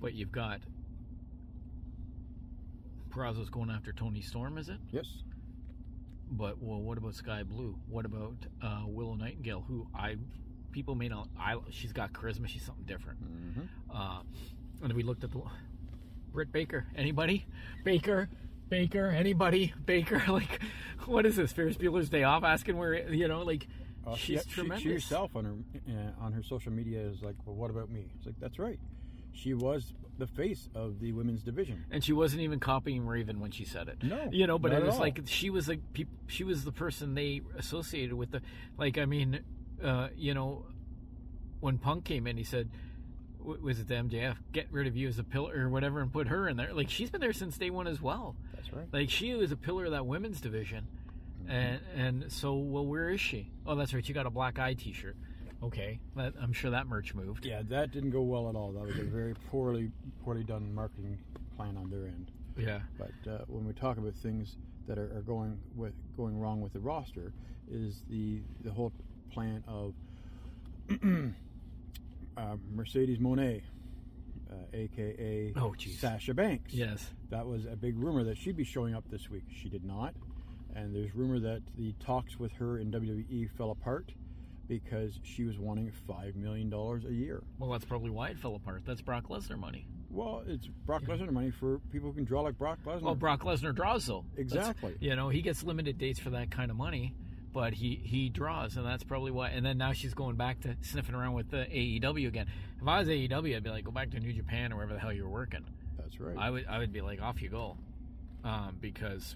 But 0.02 0.14
you've 0.16 0.32
got 0.32 0.60
Purrazzo's 3.10 3.50
going 3.50 3.70
after 3.70 3.94
Toni 3.94 4.22
Storm, 4.22 4.58
is 4.58 4.70
it? 4.70 4.78
Yes. 4.92 5.06
But 6.32 6.62
well, 6.62 6.82
what 6.82 6.98
about 6.98 7.14
Skye 7.16 7.44
Blue? 7.44 7.76
What 7.88 8.06
about 8.06 8.36
uh, 8.62 8.84
Willow 8.88 9.14
Nightingale, 9.14 9.64
who 9.68 9.88
I 9.94 10.18
people 10.72 10.96
may 10.96 11.08
not. 11.08 11.28
I 11.40 11.58
she's 11.70 11.94
got 11.94 12.12
charisma. 12.14 12.48
She's 12.48 12.64
something 12.64 12.86
different. 12.86 13.20
hmm 13.20 13.62
Uh, 13.94 14.22
and 14.82 14.92
we 14.94 15.04
looked 15.04 15.24
at 15.24 15.32
the 15.32 15.42
Britt 16.32 16.52
Baker. 16.52 16.88
Anybody? 16.96 17.46
Baker, 17.84 18.28
Baker. 18.74 19.08
Anybody? 19.08 19.74
Baker. 19.86 20.22
Like, 20.28 20.62
what 21.06 21.26
is 21.26 21.36
this? 21.36 21.52
Ferris 21.52 21.78
Bueller's 21.78 22.10
Day 22.10 22.24
Off? 22.24 22.44
Asking 22.44 22.78
where 22.78 23.10
you 23.14 23.28
know, 23.28 23.42
like, 23.44 23.68
Uh, 24.06 24.16
she's 24.16 24.44
she- 24.44 24.50
tremendous. 24.50 24.84
She, 24.84 24.92
herself 24.94 25.36
on 25.36 25.46
her 25.46 25.54
uh, 25.90 26.24
on 26.26 26.34
her 26.34 26.42
social 26.42 26.72
media 26.72 27.02
is 27.02 27.22
like, 27.22 27.36
well, 27.46 27.56
what 27.56 27.70
about 27.70 27.90
me? 27.92 28.06
It's 28.18 28.26
like 28.26 28.36
that's 28.40 28.58
right. 28.58 28.80
She 29.32 29.54
was 29.54 29.94
the 30.18 30.28
face 30.28 30.70
of 30.76 31.00
the 31.00 31.12
women's 31.12 31.42
division. 31.44 31.86
and 31.92 32.04
she 32.04 32.14
wasn't 32.14 32.42
even 32.42 32.60
copying 32.60 33.06
Raven 33.06 33.40
when 33.40 33.50
she 33.52 33.66
said 33.66 33.88
it. 33.90 33.98
No, 34.04 34.30
you 34.32 34.46
know, 34.48 34.58
but 34.60 34.72
it 34.74 34.84
was 34.84 34.96
all. 34.96 35.00
like 35.02 35.22
she 35.26 35.50
was 35.50 35.68
like 35.68 35.82
she 36.28 36.44
was 36.44 36.64
the 36.64 36.72
person 36.72 37.14
they 37.16 37.42
associated 37.58 38.14
with 38.16 38.32
the 38.32 38.42
like. 38.78 38.98
I 38.98 39.06
mean, 39.06 39.40
uh, 39.84 40.08
you 40.16 40.34
know, 40.34 40.66
when 41.60 41.78
Punk 41.78 42.06
came 42.06 42.26
in, 42.28 42.38
he 42.38 42.44
said. 42.44 42.70
Was 43.46 43.80
it 43.80 43.88
the 43.88 43.96
MJF? 43.96 44.38
Get 44.52 44.68
rid 44.72 44.88
of 44.88 44.96
you 44.96 45.08
as 45.08 45.20
a 45.20 45.24
pillar 45.24 45.54
or 45.66 45.70
whatever, 45.70 46.02
and 46.02 46.12
put 46.12 46.28
her 46.28 46.48
in 46.48 46.58
there. 46.58 46.74
Like 46.74 46.90
she's 46.90 47.10
been 47.10 47.22
there 47.22 47.34
since 47.34 47.58
day 47.58 47.70
one 47.70 47.88
as 47.88 48.02
well. 48.02 48.36
That's 48.56 48.72
right. 48.74 48.88
Like 48.92 49.10
she 49.10 49.34
was 49.34 49.52
a 49.52 49.56
pillar 49.58 49.86
of 49.86 49.92
that 49.92 50.06
women's 50.06 50.40
division, 50.42 50.88
Mm-hmm. 51.44 51.52
and 51.52 51.80
and 52.24 52.32
so 52.32 52.54
well, 52.56 52.86
where 52.86 53.10
is 53.10 53.20
she? 53.20 53.52
Oh, 53.68 53.76
that's 53.76 53.94
right. 53.94 54.06
She 54.06 54.14
got 54.14 54.26
a 54.26 54.30
black 54.30 54.60
eye 54.60 54.76
T-shirt. 54.76 55.18
Okay, 55.62 56.00
that, 56.16 56.34
I'm 56.42 56.54
sure 56.54 56.72
that 56.72 56.88
merch 56.88 57.14
moved. 57.14 57.46
Yeah, 57.46 57.62
that 57.70 57.92
didn't 57.92 58.12
go 58.12 58.22
well 58.22 58.48
at 58.50 58.56
all. 58.56 58.72
That 58.72 58.86
was 58.86 58.98
a 58.98 59.04
very 59.04 59.34
poorly 59.52 59.92
poorly 60.24 60.44
done 60.44 60.74
marketing 60.74 61.18
plan 61.58 61.76
on 61.78 61.90
their 61.90 62.06
end. 62.06 62.32
Yeah, 62.58 62.80
But 62.98 63.30
uh, 63.32 63.38
when 63.48 63.66
we 63.66 63.74
talk 63.74 63.98
about 63.98 64.14
things 64.16 64.58
that 64.88 64.98
are, 64.98 65.18
are 65.18 65.22
going 65.22 65.58
with 65.76 65.94
going 66.16 66.38
wrong 66.40 66.62
with 66.62 66.72
the 66.74 66.80
roster, 66.80 67.34
is 67.70 68.04
the 68.10 68.40
the 68.64 68.72
whole 68.72 68.92
plan 69.32 69.64
of 69.68 69.94
uh, 72.38 72.56
Mercedes 72.74 73.18
Moné, 73.20 73.62
uh, 74.52 74.56
aka 74.74 75.54
Oh. 75.56 75.74
Sasha 75.98 76.34
Banks. 76.34 76.74
yes, 76.74 77.10
That 77.30 77.46
was 77.48 77.66
a 77.66 77.76
big 77.76 77.98
rumor 77.98 78.24
that 78.26 78.38
she'd 78.38 78.58
be 78.58 78.64
showing 78.64 78.94
up 78.96 79.04
this 79.10 79.30
week. 79.30 79.44
She 79.62 79.70
did 79.70 79.84
not. 79.84 80.14
And 80.76 80.96
there's 80.96 81.14
rumor 81.16 81.40
that 81.40 81.62
the 81.78 81.94
talks 82.00 82.40
with 82.40 82.52
her 82.54 82.80
in 82.80 82.92
WWE 82.92 83.50
fell 83.58 83.72
apart 83.72 84.12
because 84.68 85.20
she 85.24 85.44
was 85.44 85.60
wanting 85.60 85.92
$5 86.10 86.36
million 86.36 86.74
a 86.74 87.12
year. 87.12 87.44
well, 87.60 87.70
that's 87.70 87.86
probably 87.86 88.10
why 88.10 88.30
it 88.30 88.40
fell 88.40 88.56
apart. 88.56 88.82
That's 88.86 89.02
Brock 89.02 89.28
Lesnar 89.28 89.60
money. 89.60 89.86
Well, 90.10 90.44
it's 90.48 90.68
Brock 90.68 91.04
Lesnar 91.04 91.32
money 91.32 91.52
for 91.52 91.80
people 91.92 92.10
who 92.10 92.16
can 92.16 92.24
draw 92.24 92.42
like 92.42 92.58
Brock 92.58 92.80
Lesnar. 92.86 93.02
Well, 93.02 93.16
Brock 93.16 93.42
Lesnar 93.42 93.76
draws 93.76 94.06
though. 94.06 94.26
That's- 94.36 94.54
Exactly. 94.56 94.96
you 95.00 95.16
know, 95.16 95.30
he 95.30 95.42
gets 95.42 95.64
limited 95.64 95.98
dates 95.98 96.20
for 96.20 96.32
that 96.32 96.50
kind 96.52 96.72
of 96.72 96.78
money, 96.78 97.14
but 97.54 97.74
he 97.74 98.02
he 98.04 98.30
draws, 98.30 98.76
and 98.76 98.86
that's 98.86 99.04
probably 99.04 99.32
why. 99.32 99.50
And 99.50 99.66
then 99.66 99.78
now 99.78 99.94
she's 99.94 100.16
going 100.16 100.36
back 100.36 100.62
to 100.62 100.76
sniffing 100.82 101.14
around 101.14 101.34
with 101.34 101.52
the 101.52 101.66
AEW 101.66 102.28
again. 102.28 102.48
If 102.82 102.88
I 102.88 103.00
was 103.00 103.08
AEW, 103.08 103.56
I'd 103.56 103.64
be 103.64 103.70
like, 103.70 103.86
go 103.86 103.92
back 103.92 104.10
to 104.12 104.20
New 104.20 104.34
Japan 104.34 104.74
or 104.74 104.78
wherever 104.78 104.94
the 104.94 105.00
hell 105.00 105.14
you're 105.14 105.30
working. 105.30 105.64
That's 105.98 106.20
right. 106.20 106.36
I 106.38 106.50
would 106.50 106.66
I 106.68 106.80
would 106.80 106.92
be 106.92 107.02
like, 107.02 107.22
off 107.22 107.42
you 107.42 107.50
go, 107.50 107.78
um, 108.44 108.78
because 108.82 109.36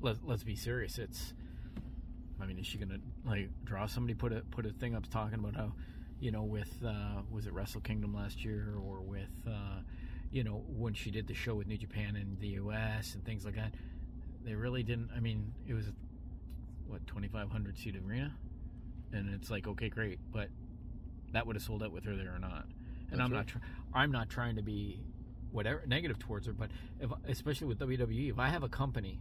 let 0.00 0.16
let's 0.24 0.42
be 0.42 0.56
serious. 0.56 0.98
It's, 0.98 1.34
I 2.40 2.46
mean, 2.46 2.58
is 2.58 2.66
she 2.66 2.78
gonna 2.78 2.98
like 3.26 3.50
draw 3.64 3.86
somebody? 3.86 4.14
Put 4.14 4.32
a 4.32 4.40
put 4.50 4.64
a 4.64 4.70
thing 4.70 4.94
up 4.94 5.08
talking 5.10 5.38
about 5.38 5.54
how, 5.54 5.72
you 6.20 6.30
know, 6.32 6.44
with 6.44 6.72
uh, 6.84 7.20
was 7.30 7.46
it 7.46 7.52
Wrestle 7.52 7.82
Kingdom 7.82 8.14
last 8.14 8.44
year 8.44 8.74
or 8.82 9.02
with, 9.02 9.28
uh, 9.46 9.82
you 10.32 10.42
know, 10.42 10.64
when 10.66 10.94
she 10.94 11.10
did 11.10 11.26
the 11.26 11.34
show 11.34 11.54
with 11.54 11.66
New 11.66 11.78
Japan 11.78 12.16
in 12.16 12.38
the 12.40 12.48
U.S. 12.48 13.14
and 13.14 13.24
things 13.24 13.44
like 13.44 13.56
that. 13.56 13.74
They 14.42 14.54
really 14.54 14.82
didn't. 14.82 15.10
I 15.14 15.20
mean, 15.20 15.52
it 15.66 15.74
was 15.74 15.86
what 16.88 17.06
2,500 17.06 17.78
seat 17.78 17.96
arena, 17.96 18.32
and 19.12 19.32
it's 19.34 19.50
like 19.50 19.66
okay, 19.66 19.88
great, 19.88 20.18
but 20.32 20.48
that 21.32 21.46
would 21.46 21.56
have 21.56 21.62
sold 21.62 21.82
out 21.82 21.92
with 21.92 22.04
her 22.04 22.16
there 22.16 22.34
or 22.34 22.38
not. 22.38 22.66
And 23.10 23.20
That's 23.20 23.20
I'm 23.20 23.32
right. 23.32 23.38
not. 23.38 23.46
Tr- 23.46 23.58
I'm 23.94 24.10
not 24.10 24.28
trying 24.28 24.56
to 24.56 24.62
be 24.62 25.00
whatever 25.50 25.82
negative 25.86 26.18
towards 26.18 26.46
her, 26.46 26.52
but 26.52 26.70
if 27.00 27.10
especially 27.26 27.66
with 27.68 27.78
WWE, 27.78 28.30
if 28.30 28.38
I 28.38 28.48
have 28.48 28.62
a 28.62 28.68
company 28.68 29.20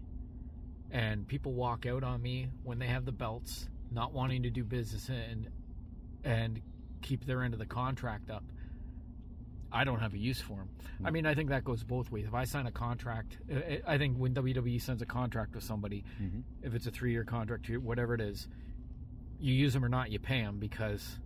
and 0.91 1.27
people 1.27 1.53
walk 1.53 1.85
out 1.85 2.03
on 2.03 2.21
me 2.21 2.49
when 2.63 2.79
they 2.79 2.87
have 2.87 3.05
the 3.05 3.11
belts, 3.11 3.69
not 3.91 4.13
wanting 4.13 4.43
to 4.43 4.49
do 4.49 4.63
business 4.63 5.09
and 5.09 5.49
and 6.23 6.61
keep 7.01 7.25
their 7.25 7.43
end 7.43 7.53
of 7.53 7.59
the 7.59 7.65
contract 7.65 8.29
up, 8.29 8.43
I 9.71 9.83
don't 9.83 9.99
have 9.99 10.13
a 10.13 10.17
use 10.17 10.39
for 10.41 10.57
them. 10.57 10.69
I 11.03 11.11
mean, 11.11 11.25
I 11.25 11.33
think 11.35 11.49
that 11.49 11.63
goes 11.63 11.83
both 11.83 12.11
ways. 12.11 12.25
If 12.25 12.33
I 12.33 12.45
sign 12.45 12.65
a 12.67 12.71
contract, 12.71 13.37
I- 13.51 13.81
I 13.85 13.97
think 13.97 14.17
when 14.17 14.33
WWE 14.33 14.79
sends 14.79 15.01
a 15.01 15.05
contract 15.05 15.53
with 15.55 15.63
somebody, 15.63 16.03
Mhm. 16.21 16.43
if 16.61 16.73
it's 16.73 16.87
a 16.87 16.91
three-year 16.91 17.23
contract, 17.25 17.69
whatever 17.69 18.13
it 18.13 18.21
is, 18.21 18.47
you 19.39 19.53
use 19.53 19.73
them 19.73 19.83
or 19.85 19.89
not, 19.89 20.09
you 20.09 20.19
pay 20.19 20.41
them 20.41 20.57
because 20.59 21.19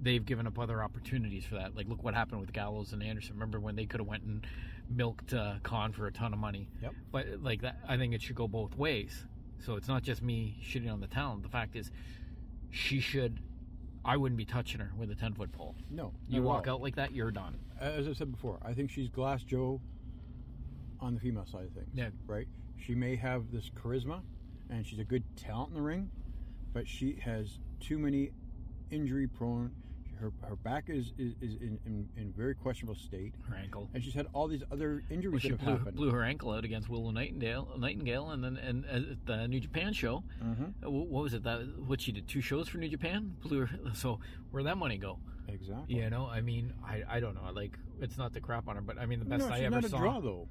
they've 0.00 0.24
given 0.24 0.46
up 0.46 0.58
other 0.58 0.82
opportunities 0.82 1.44
for 1.44 1.56
that. 1.56 1.74
Like, 1.74 1.88
look 1.88 2.02
what 2.04 2.14
happened 2.14 2.40
with 2.40 2.52
Gallows 2.52 2.92
and 2.92 3.02
Anderson. 3.02 3.34
Remember 3.34 3.58
when 3.58 3.76
they 3.76 3.86
could 3.86 4.00
have 4.00 4.06
went 4.06 4.22
and 4.24 4.46
milked 4.88 5.32
uh, 5.34 5.58
Khan 5.62 5.92
for 5.92 6.06
a 6.06 6.12
ton 6.12 6.32
of 6.32 6.38
money? 6.38 6.68
Yep. 6.82 6.94
But 7.10 7.42
like 7.42 7.62
that, 7.62 7.80
I 7.88 7.96
think 7.96 8.14
it 8.14 8.22
should 8.22 8.36
go 8.36 8.46
both 8.46 8.76
ways. 8.76 9.26
So 9.58 9.74
it's 9.76 9.88
not 9.88 10.02
just 10.02 10.22
me 10.22 10.58
shitting 10.62 10.92
on 10.92 11.00
the 11.00 11.06
talent. 11.06 11.42
The 11.42 11.48
fact 11.48 11.76
is, 11.76 11.90
she 12.70 13.00
should. 13.00 13.40
I 14.06 14.16
wouldn't 14.16 14.38
be 14.38 14.44
touching 14.44 14.80
her 14.80 14.92
with 14.96 15.10
a 15.10 15.16
ten 15.16 15.34
foot 15.34 15.50
pole. 15.52 15.74
No. 15.90 16.12
You 16.28 16.42
walk 16.42 16.68
out 16.68 16.80
like 16.80 16.94
that, 16.94 17.12
you're 17.12 17.32
done. 17.32 17.58
As 17.80 18.06
I 18.06 18.12
said 18.12 18.30
before, 18.30 18.60
I 18.64 18.72
think 18.72 18.90
she's 18.90 19.08
Glass 19.08 19.42
Joe 19.42 19.80
on 21.00 21.14
the 21.14 21.20
female 21.20 21.44
side 21.44 21.64
of 21.64 21.72
things. 21.72 21.88
Yeah. 21.92 22.10
Right? 22.26 22.46
She 22.78 22.94
may 22.94 23.16
have 23.16 23.50
this 23.50 23.70
charisma 23.70 24.20
and 24.70 24.86
she's 24.86 25.00
a 25.00 25.04
good 25.04 25.24
talent 25.36 25.70
in 25.70 25.74
the 25.74 25.82
ring, 25.82 26.10
but 26.72 26.86
she 26.86 27.18
has 27.24 27.58
too 27.80 27.98
many 27.98 28.30
injury 28.90 29.26
prone. 29.26 29.72
Her, 30.20 30.32
her 30.48 30.56
back 30.56 30.84
is, 30.88 31.12
is, 31.18 31.34
is 31.40 31.54
in, 31.60 31.78
in, 31.86 32.08
in 32.16 32.32
very 32.36 32.54
questionable 32.54 32.94
state. 32.94 33.34
Her 33.48 33.56
ankle. 33.56 33.88
And 33.94 34.02
she's 34.02 34.14
had 34.14 34.26
all 34.32 34.48
these 34.48 34.62
other 34.72 35.02
injuries 35.10 35.32
Well, 35.32 35.40
she 35.40 35.48
that 35.50 35.60
have 35.60 35.64
blew, 35.66 35.76
happened. 35.78 35.96
blew 35.96 36.10
her 36.10 36.22
ankle 36.24 36.52
out 36.52 36.64
against 36.64 36.88
Willow 36.88 37.10
Nightingale, 37.10 37.68
Nightingale, 37.78 38.30
and 38.30 38.42
then 38.42 38.56
and 38.56 38.84
at 38.86 39.26
the 39.26 39.46
New 39.48 39.60
Japan 39.60 39.92
show. 39.92 40.22
Mhm. 40.42 40.72
Uh, 40.84 40.90
What 40.90 41.08
was 41.24 41.34
it? 41.34 41.42
That 41.44 41.60
what 41.86 42.00
she 42.00 42.12
did 42.12 42.26
two 42.28 42.40
shows 42.40 42.68
for 42.68 42.78
New 42.78 42.88
Japan. 42.88 43.36
Blew 43.42 43.66
her. 43.66 43.78
So 43.94 44.20
where'd 44.50 44.66
that 44.66 44.76
money 44.78 44.98
go? 44.98 45.18
Exactly. 45.48 45.96
You 45.96 46.10
know, 46.10 46.26
I 46.26 46.40
mean, 46.40 46.72
I, 46.84 47.02
I 47.08 47.20
don't 47.20 47.34
know. 47.34 47.52
Like, 47.52 47.78
it's 48.00 48.18
not 48.18 48.32
the 48.32 48.40
crap 48.40 48.66
on 48.68 48.74
her, 48.76 48.82
but 48.82 48.98
I 48.98 49.06
mean, 49.06 49.20
the 49.20 49.24
best 49.24 49.46
no, 49.48 49.52
I 49.54 49.58
she's 49.58 49.66
ever 49.66 49.74
not 49.76 49.84
a 49.84 49.88
saw. 49.88 49.98
draw, 49.98 50.20
though. 50.20 50.48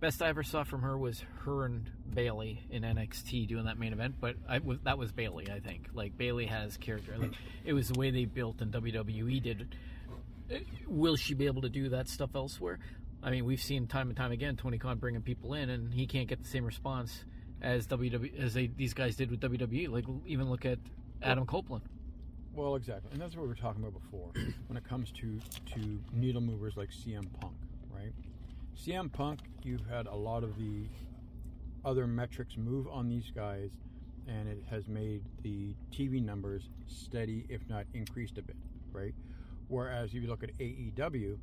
Best 0.00 0.20
I 0.20 0.28
ever 0.28 0.42
saw 0.42 0.64
from 0.64 0.82
her 0.82 0.98
was 0.98 1.22
her 1.44 1.64
and 1.64 1.88
Bayley 2.12 2.60
in 2.70 2.82
NXT 2.82 3.48
doing 3.48 3.64
that 3.64 3.78
main 3.78 3.92
event, 3.92 4.16
but 4.20 4.36
I, 4.48 4.58
was- 4.58 4.78
that 4.84 4.98
was 4.98 5.12
Bayley, 5.12 5.50
I 5.50 5.60
think. 5.60 5.88
Like 5.94 6.16
Bayley 6.18 6.46
has 6.46 6.76
character. 6.76 7.16
Like 7.16 7.32
it 7.64 7.72
was 7.72 7.88
the 7.88 7.98
way 7.98 8.10
they 8.10 8.24
built 8.26 8.60
and 8.60 8.72
WWE 8.72 9.42
did. 9.42 9.74
Uh, 10.52 10.56
Will 10.86 11.16
she 11.16 11.32
be 11.34 11.46
able 11.46 11.62
to 11.62 11.70
do 11.70 11.88
that 11.90 12.08
stuff 12.08 12.30
elsewhere? 12.34 12.78
I 13.22 13.30
mean, 13.30 13.46
we've 13.46 13.62
seen 13.62 13.86
time 13.86 14.08
and 14.08 14.16
time 14.16 14.32
again 14.32 14.56
Tony 14.56 14.76
Khan 14.76 14.98
bringing 14.98 15.22
people 15.22 15.54
in, 15.54 15.70
and 15.70 15.94
he 15.94 16.06
can't 16.06 16.28
get 16.28 16.42
the 16.42 16.48
same 16.48 16.64
response 16.66 17.24
as 17.62 17.86
WWE 17.86 18.38
as 18.38 18.52
they, 18.52 18.66
these 18.66 18.92
guys 18.92 19.16
did 19.16 19.30
with 19.30 19.40
WWE. 19.40 19.88
Like 19.88 20.04
even 20.26 20.50
look 20.50 20.66
at 20.66 20.78
Adam 21.22 21.46
Copeland. 21.46 21.84
Well, 22.54 22.76
exactly, 22.76 23.10
and 23.12 23.20
that's 23.20 23.34
what 23.34 23.42
we 23.42 23.48
were 23.48 23.54
talking 23.54 23.82
about 23.82 24.00
before. 24.00 24.30
when 24.66 24.76
it 24.76 24.84
comes 24.86 25.10
to 25.12 25.40
to 25.74 25.98
needle 26.12 26.42
movers 26.42 26.76
like 26.76 26.90
CM 26.90 27.24
Punk, 27.40 27.54
right? 27.90 28.12
CM 28.76 29.10
Punk, 29.12 29.40
you've 29.62 29.86
had 29.88 30.06
a 30.06 30.14
lot 30.14 30.42
of 30.44 30.58
the 30.58 30.86
other 31.84 32.06
metrics 32.06 32.56
move 32.56 32.86
on 32.88 33.08
these 33.08 33.30
guys, 33.34 33.70
and 34.26 34.48
it 34.48 34.62
has 34.70 34.88
made 34.88 35.22
the 35.42 35.74
TV 35.92 36.22
numbers 36.24 36.68
steady, 36.86 37.44
if 37.48 37.60
not 37.68 37.84
increased 37.94 38.38
a 38.38 38.42
bit, 38.42 38.56
right? 38.92 39.14
Whereas 39.68 40.10
if 40.14 40.22
you 40.22 40.28
look 40.28 40.42
at 40.42 40.56
AEW, 40.58 41.38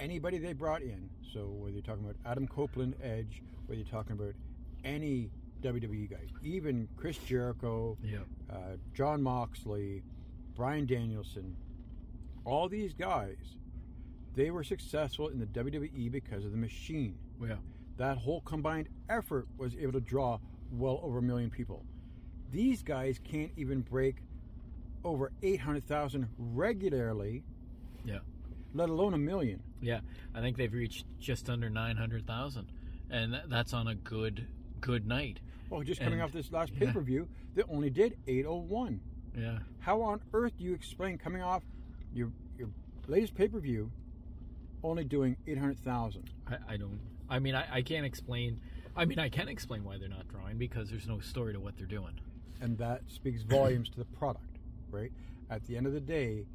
anybody 0.00 0.38
they 0.38 0.52
brought 0.52 0.82
in, 0.82 1.08
so 1.32 1.46
whether 1.48 1.72
you're 1.74 1.82
talking 1.82 2.04
about 2.04 2.16
Adam 2.26 2.46
Copeland, 2.48 2.94
Edge, 3.02 3.42
whether 3.66 3.80
you're 3.80 3.90
talking 3.90 4.12
about 4.12 4.34
any 4.84 5.30
WWE 5.62 6.10
guy, 6.10 6.26
even 6.42 6.88
Chris 6.96 7.16
Jericho, 7.18 7.96
Yeah. 8.02 8.18
uh, 8.50 8.76
Jon 8.94 9.22
Moxley, 9.22 10.02
Bryan 10.56 10.86
Danielson, 10.86 11.56
all 12.44 12.68
these 12.68 12.92
guys, 12.92 13.36
they 14.34 14.50
were 14.50 14.64
successful 14.64 15.28
in 15.28 15.38
the 15.38 15.46
WWE 15.46 16.10
because 16.10 16.44
of 16.44 16.50
the 16.50 16.56
machine. 16.56 17.16
Oh, 17.40 17.46
yeah. 17.46 17.56
That 17.96 18.18
whole 18.18 18.40
combined 18.40 18.88
effort 19.08 19.46
was 19.56 19.76
able 19.76 19.92
to 19.92 20.00
draw 20.00 20.38
well 20.72 21.00
over 21.02 21.18
a 21.18 21.22
million 21.22 21.50
people. 21.50 21.84
These 22.50 22.82
guys 22.82 23.20
can't 23.22 23.52
even 23.56 23.80
break 23.82 24.16
over 25.04 25.30
800,000 25.42 26.28
regularly, 26.38 27.44
Yeah. 28.04 28.18
let 28.72 28.88
alone 28.88 29.14
a 29.14 29.18
million. 29.18 29.62
Yeah, 29.80 30.00
I 30.34 30.40
think 30.40 30.56
they've 30.56 30.72
reached 30.72 31.04
just 31.20 31.50
under 31.50 31.68
nine 31.68 31.96
hundred 31.96 32.26
thousand, 32.26 32.72
and 33.10 33.38
that's 33.48 33.74
on 33.74 33.86
a 33.86 33.94
good 33.94 34.46
good 34.80 35.06
night. 35.06 35.40
Well, 35.70 35.82
just 35.82 36.00
coming 36.00 36.14
And- 36.14 36.22
off 36.22 36.32
this 36.32 36.50
last 36.52 36.74
pay 36.74 36.86
per 36.90 37.00
view, 37.00 37.28
they 37.54 37.62
only 37.64 37.90
did 37.90 38.16
801. 38.26 39.00
Yeah, 39.36 39.58
How 39.80 40.00
on 40.02 40.20
earth 40.32 40.56
do 40.56 40.64
you 40.64 40.72
explain 40.74 41.18
coming 41.18 41.42
off 41.42 41.62
your 42.12 42.32
your 42.58 42.70
latest 43.06 43.34
pay 43.34 43.48
per 43.48 43.58
view 43.60 43.90
only 44.84 45.04
doing 45.04 45.36
800,000? 45.46 46.30
I, 46.46 46.74
I 46.74 46.76
don't. 46.76 47.00
I 47.28 47.38
mean, 47.38 47.54
I, 47.54 47.66
I 47.76 47.82
can't 47.82 48.04
explain. 48.06 48.60
I 48.96 49.04
mean, 49.06 49.18
I 49.18 49.28
can 49.28 49.48
explain 49.48 49.82
why 49.82 49.98
they're 49.98 50.08
not 50.08 50.28
drawing 50.28 50.56
because 50.58 50.90
there's 50.90 51.08
no 51.08 51.18
story 51.18 51.52
to 51.54 51.60
what 51.60 51.76
they're 51.76 51.86
doing. 51.86 52.20
and 52.60 52.78
that 52.78 53.02
speaks 53.08 53.42
volumes 53.42 53.88
to 53.90 53.98
the 53.98 54.04
product, 54.04 54.58
right? 54.90 55.10
At 55.50 55.64
the 55.66 55.76
end 55.76 55.86
of 55.86 55.92
the 55.92 56.00
day, 56.00 56.46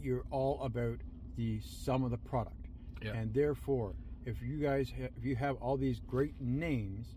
you're 0.00 0.24
all 0.30 0.60
about 0.62 0.98
the 1.36 1.60
sum 1.60 2.04
of 2.04 2.10
the 2.12 2.18
product, 2.18 2.68
Yeah. 3.02 3.12
and 3.14 3.34
therefore, 3.34 3.94
if 4.24 4.40
you 4.42 4.58
guys, 4.58 4.90
ha- 4.96 5.08
if 5.16 5.24
you 5.24 5.34
have 5.36 5.56
all 5.56 5.76
these 5.76 5.98
great 6.00 6.34
names, 6.40 7.16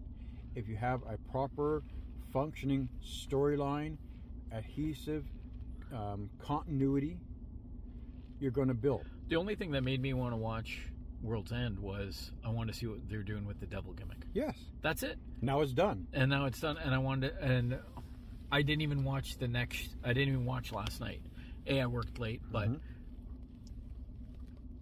if 0.55 0.67
you 0.67 0.75
have 0.77 1.01
a 1.07 1.17
proper 1.31 1.83
functioning 2.33 2.89
storyline, 3.05 3.97
adhesive 4.51 5.25
um, 5.93 6.29
continuity, 6.39 7.17
you're 8.39 8.51
going 8.51 8.67
to 8.69 8.73
build. 8.73 9.05
The 9.27 9.35
only 9.35 9.55
thing 9.55 9.71
that 9.71 9.81
made 9.81 10.01
me 10.01 10.13
want 10.13 10.33
to 10.33 10.37
watch 10.37 10.79
World's 11.23 11.51
End 11.51 11.79
was 11.79 12.31
I 12.43 12.49
wanted 12.49 12.73
to 12.73 12.79
see 12.79 12.85
what 12.87 12.99
they're 13.09 13.23
doing 13.23 13.45
with 13.45 13.59
the 13.59 13.65
devil 13.65 13.93
gimmick. 13.93 14.19
Yes. 14.33 14.55
That's 14.81 15.01
it. 15.03 15.17
Now 15.41 15.61
it's 15.61 15.73
done. 15.73 16.07
And 16.13 16.29
now 16.29 16.45
it's 16.45 16.59
done. 16.59 16.77
And 16.77 16.93
I 16.93 16.99
wanted 16.99 17.29
to, 17.37 17.43
and 17.43 17.79
I 18.51 18.61
didn't 18.61 18.81
even 18.83 19.03
watch 19.03 19.37
the 19.37 19.47
next. 19.47 19.89
I 20.03 20.13
didn't 20.13 20.33
even 20.33 20.45
watch 20.45 20.71
last 20.71 20.99
night. 21.01 21.21
A, 21.67 21.81
I 21.81 21.85
worked 21.87 22.19
late, 22.19 22.41
but 22.51 22.69
Mhm. 22.69 22.79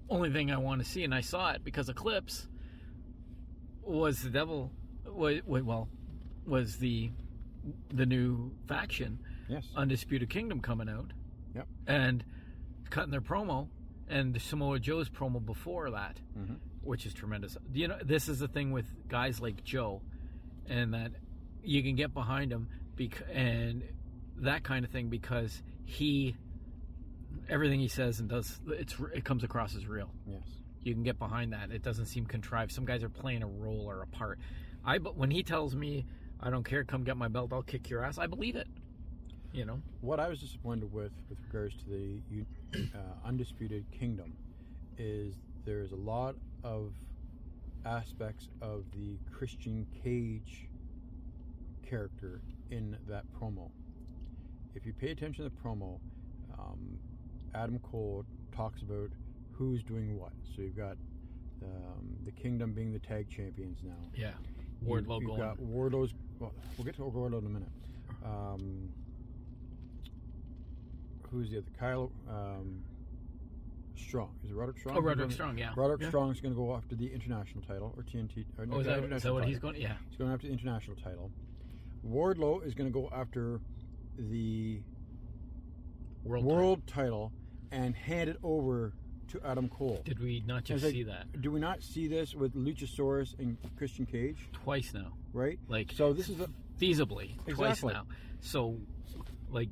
only 0.10 0.30
thing 0.32 0.52
I 0.52 0.58
want 0.58 0.84
to 0.84 0.88
see, 0.88 1.04
and 1.04 1.14
I 1.16 1.22
saw 1.22 1.52
it 1.52 1.64
because 1.64 1.88
Eclipse 1.90 2.48
was 3.82 4.22
the 4.22 4.30
devil. 4.30 4.72
Wait, 5.06 5.46
wa- 5.46 5.62
Well, 5.62 5.90
was 6.46 6.78
the 6.78 7.12
the 7.94 8.06
new 8.06 8.52
faction 8.68 9.18
Yes. 9.48 9.66
Undisputed 9.76 10.30
Kingdom 10.30 10.60
coming 10.60 10.90
out. 10.90 11.14
Yep. 11.56 11.68
And 11.88 12.26
cutting 12.90 13.12
their 13.12 13.22
promo 13.22 13.70
and 14.10 14.40
Samoa 14.42 14.80
Joe's 14.80 15.10
promo 15.10 15.44
before 15.44 15.90
that, 15.92 16.20
Mhm. 16.38 16.58
which 16.82 17.06
is 17.06 17.14
tremendous. 17.14 17.58
You 17.74 17.88
know, 17.88 17.98
this 18.04 18.28
is 18.30 18.40
the 18.40 18.48
thing 18.48 18.72
with 18.72 18.86
guys 19.08 19.40
like 19.42 19.64
Joe, 19.64 20.02
and 20.68 20.94
that 20.94 21.12
you 21.64 21.82
can 21.84 21.96
get 21.96 22.14
behind 22.14 22.52
him 22.52 22.68
bec- 22.96 23.24
and 23.32 23.84
that 24.38 24.64
kind 24.64 24.84
of 24.86 24.92
thing 24.92 25.10
because 25.10 25.62
he 25.86 26.36
everything 27.50 27.80
he 27.80 27.88
says 27.88 28.20
and 28.20 28.30
does 28.30 28.60
it's 28.68 28.96
it 29.14 29.24
comes 29.26 29.44
across 29.44 29.76
as 29.76 29.86
real 29.88 30.10
Yes. 30.28 30.42
you 30.82 30.94
can 30.94 31.04
get 31.04 31.18
behind 31.20 31.52
that. 31.54 31.72
It 31.72 31.82
doesn't 31.82 32.06
seem 32.06 32.26
contrived. 32.26 32.72
Some 32.72 32.86
guys 32.86 33.04
are 33.04 33.10
playing 33.10 33.44
a 33.44 33.48
role 33.48 33.90
or 33.90 34.02
a 34.02 34.08
part. 34.08 34.40
I 34.86 34.98
but 34.98 35.16
when 35.18 35.32
he 35.32 35.44
tells 35.44 35.76
me, 35.76 36.06
"I 36.40 36.50
don't 36.50 36.64
care, 36.64 36.84
come 36.84 37.04
get 37.04 37.16
my 37.18 37.28
belt, 37.30 37.52
I'll 37.54 37.64
kick 37.64 37.90
your 37.90 38.04
ass," 38.04 38.18
I 38.18 38.28
believe 38.28 38.56
it. 38.56 38.68
You 39.54 39.66
know, 39.66 39.82
What 40.02 40.20
I 40.20 40.28
was 40.30 40.40
disappointed 40.40 40.92
with, 40.92 41.12
with 41.30 41.38
regards 41.46 41.76
to 41.84 41.90
the 41.90 42.44
uh, 42.96 42.98
undisputed 43.24 43.86
kingdom, 43.92 44.34
is 44.98 45.36
there's 45.64 45.92
a 45.92 45.96
lot 45.96 46.36
of 46.64 46.94
aspects 47.86 48.50
of 48.62 48.86
the 48.96 49.20
Christian 49.32 49.86
Cage 50.04 50.70
character 51.88 52.42
in 52.72 52.98
that 53.08 53.26
promo. 53.40 53.70
If 54.74 54.88
you 54.88 54.94
pay 54.94 55.12
attention 55.12 55.46
to 55.46 55.52
the 55.52 55.56
promo, 55.64 56.00
um, 56.58 56.98
Adam 57.54 57.78
Cole 57.80 58.26
talks 58.56 58.82
about 58.82 59.12
who's 59.52 59.84
doing 59.84 60.18
what. 60.20 60.32
So 60.56 60.64
you've 60.64 60.76
got 60.76 60.98
um, 61.62 62.18
the 62.26 62.32
Kingdom 62.32 62.74
being 62.74 62.92
the 62.92 63.00
tag 63.00 63.30
champions 63.30 63.78
now. 63.84 63.94
Yeah. 64.16 64.32
You- 64.82 64.90
Wardlow 64.90 65.22
You've 65.22 65.30
going. 65.30 65.40
got 65.40 65.60
Wardlow's. 65.60 66.14
Well, 66.40 66.54
we'll 66.76 66.86
get 66.86 66.96
to 66.96 67.04
Wardlow 67.04 67.38
in 67.40 67.46
a 67.46 67.50
minute. 67.50 67.70
Um, 68.26 68.90
who's 71.34 71.50
the 71.52 71.58
other? 71.58 71.68
Kyle 71.80 72.12
um, 72.30 72.82
Strong. 73.96 74.36
Is 74.44 74.52
it 74.52 74.56
Roderick 74.56 74.80
Strong? 74.80 74.98
Oh, 74.98 75.02
Roderick 75.02 75.32
Strong, 75.32 75.58
yeah. 75.58 75.72
Roderick 75.75 76.02
Yeah. 76.02 76.08
Strong's 76.10 76.40
going 76.40 76.54
to 76.54 76.60
go 76.60 76.75
after 76.75 76.96
the 76.96 77.12
international 77.13 77.63
title 77.63 77.94
or 77.98 78.04
TNT. 78.04 78.46
Or 78.58 78.66
Oh, 78.72 78.80
is 78.80 78.86
that, 78.88 79.04
is 79.04 79.24
that 79.24 79.34
what 79.34 79.46
he's 79.46 79.58
title. 79.58 79.72
going? 79.72 79.82
Yeah. 79.82 79.94
He's 80.10 80.18
going 80.18 80.32
after 80.32 80.48
the 80.48 80.54
international 80.54 80.96
title. 80.98 81.32
Wardlow 82.08 82.66
is 82.66 82.74
going 82.74 82.92
to 82.92 82.94
go 82.94 83.10
after 83.13 83.60
the 84.18 84.82
World. 86.24 86.46
world 86.46 86.88
title 86.88 87.32
and 87.72 87.96
hand 87.96 88.30
it 88.30 88.38
over 88.44 88.94
to 89.30 89.42
Adam 89.46 89.68
Cole. 89.70 90.02
Did 90.06 90.20
we 90.20 90.44
not 90.46 90.63
just 90.63 90.84
like, 90.84 90.94
see 90.94 91.04
that 91.04 91.42
Do 91.42 91.52
we 91.52 91.60
not 91.60 91.82
see 91.84 92.08
this 92.08 92.34
with 92.36 92.54
Luchasaurus 92.56 93.38
and 93.40 93.58
Christian 93.78 94.06
Cage? 94.06 94.50
twice 94.54 94.94
now? 94.94 95.13
Right. 95.34 95.60
Like 95.68 95.92
So 95.96 96.13
this 96.13 96.30
is 96.30 96.40
a 96.40 96.48
feasibly 96.80 97.38
twice 97.50 97.84
now. 97.84 98.06
So, 98.42 98.78
like, 99.50 99.70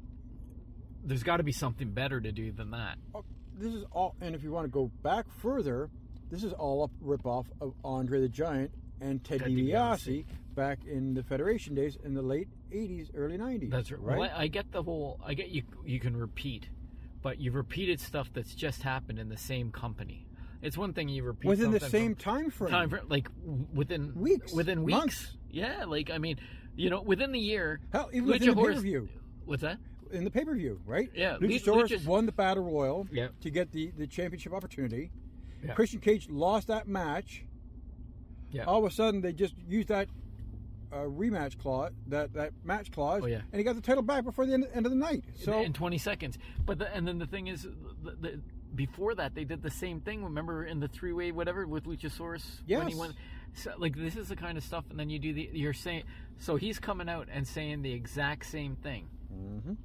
there's 1.03 1.23
got 1.23 1.37
to 1.37 1.43
be 1.43 1.51
something 1.51 1.91
better 1.91 2.19
to 2.21 2.31
do 2.31 2.51
than 2.51 2.71
that. 2.71 2.97
oh, 3.15 3.23
this 3.57 3.73
is 3.73 3.83
all. 3.91 4.15
And 4.21 4.33
if 4.35 4.43
you 4.43 4.51
want 4.51 4.65
to 4.65 4.71
go 4.71 4.91
back 5.03 5.25
further, 5.41 5.89
this 6.31 6.43
is 6.43 6.53
all 6.53 6.83
a 6.83 7.05
ripoff 7.05 7.45
of 7.59 7.73
Andre 7.83 8.21
the 8.21 8.29
Giant 8.29 8.71
and 9.01 9.23
Ted 9.23 9.39
Ted 9.41 9.49
DiBiase 9.49 10.25
back 10.55 10.79
in 10.85 11.13
the 11.13 11.23
Federation 11.23 11.75
days 11.75 11.97
in 12.03 12.13
the 12.13 12.21
late 12.21 12.47
'80s, 12.73 13.09
early 13.15 13.37
'90s. 13.37 13.69
That's 13.71 13.91
right. 13.91 14.17
Well, 14.17 14.31
I, 14.35 14.43
I 14.43 14.47
get 14.47 14.71
the 14.71 14.83
whole. 14.83 15.19
I 15.25 15.33
get 15.33 15.49
you. 15.49 15.63
You 15.85 15.99
can 15.99 16.15
repeat, 16.15 16.69
but 17.21 17.39
you've 17.39 17.55
repeated 17.55 17.99
stuff 17.99 18.29
that's 18.33 18.55
just 18.55 18.81
happened 18.83 19.19
in 19.19 19.29
the 19.29 19.37
same 19.37 19.71
company. 19.71 20.27
It's 20.61 20.77
one 20.77 20.93
thing 20.93 21.09
you 21.09 21.23
repeat 21.23 21.47
Within 21.47 21.71
the 21.71 21.79
same 21.79 22.13
time 22.13 22.51
frame. 22.51 22.69
time 22.69 22.89
frame, 22.89 23.03
like 23.09 23.27
within 23.73 24.13
Weeks, 24.15 24.53
within 24.53 24.83
weeks. 24.83 24.97
months. 24.97 25.37
Yeah, 25.49 25.85
like 25.85 26.11
I 26.11 26.19
mean, 26.19 26.37
you 26.75 26.89
know, 26.91 27.01
within 27.01 27.31
the 27.31 27.39
year. 27.39 27.79
Hell, 27.91 28.09
even 28.13 28.29
within 28.29 28.53
Horse-. 28.53 28.83
What's 29.45 29.63
that? 29.63 29.79
In 30.11 30.23
the 30.23 30.31
pay 30.31 30.43
per 30.45 30.53
view, 30.55 30.79
right? 30.85 31.09
Yeah, 31.13 31.37
Luchasaurus 31.39 31.89
Luchas- 31.89 32.05
won 32.05 32.25
the 32.25 32.31
battle 32.31 32.63
royal 32.63 33.07
Yeah. 33.11 33.29
to 33.41 33.49
get 33.49 33.71
the, 33.71 33.91
the 33.97 34.07
championship 34.07 34.53
opportunity. 34.53 35.11
Yeah. 35.63 35.73
Christian 35.73 35.99
Cage 35.99 36.29
lost 36.29 36.67
that 36.67 36.87
match. 36.87 37.43
Yeah. 38.51 38.65
All 38.65 38.83
of 38.85 38.91
a 38.91 38.93
sudden, 38.93 39.21
they 39.21 39.33
just 39.33 39.55
used 39.67 39.87
that 39.89 40.07
uh, 40.91 40.97
rematch 41.05 41.57
clause, 41.57 41.91
that, 42.07 42.33
that 42.33 42.51
match 42.65 42.91
clause, 42.91 43.21
Oh, 43.23 43.27
yeah. 43.27 43.41
and 43.51 43.59
he 43.59 43.63
got 43.63 43.75
the 43.75 43.81
title 43.81 44.03
back 44.03 44.25
before 44.25 44.45
the 44.45 44.53
end, 44.53 44.67
end 44.73 44.85
of 44.85 44.91
the 44.91 44.97
night. 44.97 45.23
So 45.35 45.61
in 45.61 45.71
20 45.71 45.97
seconds. 45.97 46.37
But 46.65 46.79
the, 46.79 46.93
and 46.93 47.07
then 47.07 47.17
the 47.17 47.25
thing 47.27 47.47
is, 47.47 47.63
the, 48.03 48.11
the, 48.19 48.41
before 48.75 49.15
that 49.15 49.33
they 49.35 49.43
did 49.45 49.61
the 49.61 49.69
same 49.71 50.01
thing. 50.01 50.23
Remember 50.23 50.65
in 50.65 50.79
the 50.79 50.87
three 50.87 51.13
way 51.13 51.31
whatever 51.31 51.65
with 51.67 51.85
Luchasaurus 51.85 52.43
when 52.67 52.87
he 52.87 52.93
Yes. 52.93 52.95
went. 52.95 53.13
So, 53.53 53.73
like 53.77 53.97
this 53.97 54.15
is 54.15 54.29
the 54.29 54.35
kind 54.37 54.57
of 54.57 54.63
stuff, 54.63 54.85
and 54.89 54.97
then 54.97 55.09
you 55.09 55.19
do 55.19 55.33
the. 55.33 55.49
You're 55.51 55.73
saying 55.73 56.03
so 56.39 56.55
he's 56.55 56.79
coming 56.79 57.09
out 57.09 57.27
and 57.29 57.45
saying 57.45 57.81
the 57.81 57.91
exact 57.91 58.45
same 58.45 58.77
thing. 58.77 59.09
Mhm. 59.33 59.75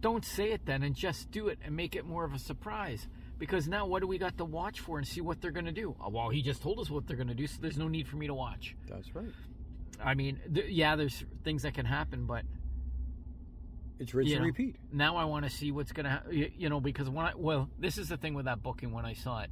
Don't 0.00 0.24
say 0.24 0.52
it 0.52 0.64
then, 0.64 0.82
and 0.82 0.94
just 0.94 1.30
do 1.30 1.48
it 1.48 1.58
and 1.64 1.74
make 1.74 1.96
it 1.96 2.04
more 2.04 2.24
of 2.24 2.32
a 2.32 2.38
surprise. 2.38 3.06
Because 3.38 3.68
now, 3.68 3.86
what 3.86 4.00
do 4.00 4.08
we 4.08 4.18
got 4.18 4.36
to 4.38 4.44
watch 4.44 4.80
for 4.80 4.98
and 4.98 5.06
see 5.06 5.20
what 5.20 5.40
they're 5.40 5.52
going 5.52 5.66
to 5.66 5.72
do? 5.72 5.94
Oh, 6.00 6.08
well, 6.10 6.28
he 6.28 6.42
just 6.42 6.60
told 6.62 6.80
us 6.80 6.90
what 6.90 7.06
they're 7.06 7.16
going 7.16 7.28
to 7.28 7.34
do, 7.34 7.46
so 7.46 7.58
there's 7.60 7.78
no 7.78 7.86
need 7.88 8.08
for 8.08 8.16
me 8.16 8.26
to 8.26 8.34
watch. 8.34 8.74
that's 8.88 9.14
right. 9.14 9.28
I 10.02 10.14
mean, 10.14 10.40
th- 10.52 10.70
yeah, 10.70 10.96
there's 10.96 11.24
things 11.44 11.62
that 11.62 11.74
can 11.74 11.84
happen, 11.86 12.26
but 12.26 12.44
It's 13.98 14.14
rinse 14.14 14.30
and 14.30 14.40
know, 14.40 14.46
repeat. 14.46 14.76
Now 14.92 15.16
I 15.16 15.24
want 15.24 15.44
to 15.44 15.50
see 15.50 15.72
what's 15.72 15.90
gonna, 15.92 16.10
ha- 16.10 16.30
you, 16.30 16.50
you 16.56 16.68
know, 16.68 16.80
because 16.80 17.08
when 17.10 17.26
I 17.26 17.32
well, 17.36 17.68
this 17.78 17.98
is 17.98 18.08
the 18.08 18.16
thing 18.16 18.34
with 18.34 18.44
that 18.44 18.62
booking 18.62 18.92
when 18.92 19.04
I 19.04 19.14
saw 19.14 19.40
it. 19.40 19.50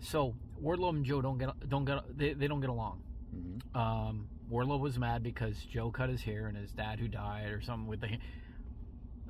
So 0.00 0.34
Wardlow 0.62 0.90
and 0.90 1.04
Joe 1.04 1.22
don't 1.22 1.38
get 1.38 1.50
don't 1.68 1.84
get 1.84 1.98
they, 2.16 2.32
they 2.34 2.48
don't 2.48 2.60
get 2.60 2.70
along. 2.70 3.02
Mhm. 3.34 3.76
Um, 3.76 4.28
Wardlow 4.50 4.80
was 4.80 4.98
mad 4.98 5.22
because 5.22 5.56
Joe 5.64 5.90
cut 5.90 6.08
his 6.08 6.22
hair 6.22 6.46
and 6.46 6.56
his 6.56 6.72
dad 6.72 6.98
who 6.98 7.06
died 7.08 7.50
or 7.50 7.60
something 7.62 7.86
with 7.88 8.00
the. 8.00 8.18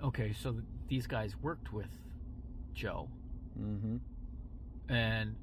Okay, 0.03 0.33
so 0.33 0.57
these 0.89 1.07
guys 1.07 1.35
worked 1.43 1.73
with 1.73 1.89
Joe 2.75 3.09
Mm-hmm. 3.59 3.99
and 4.93 5.37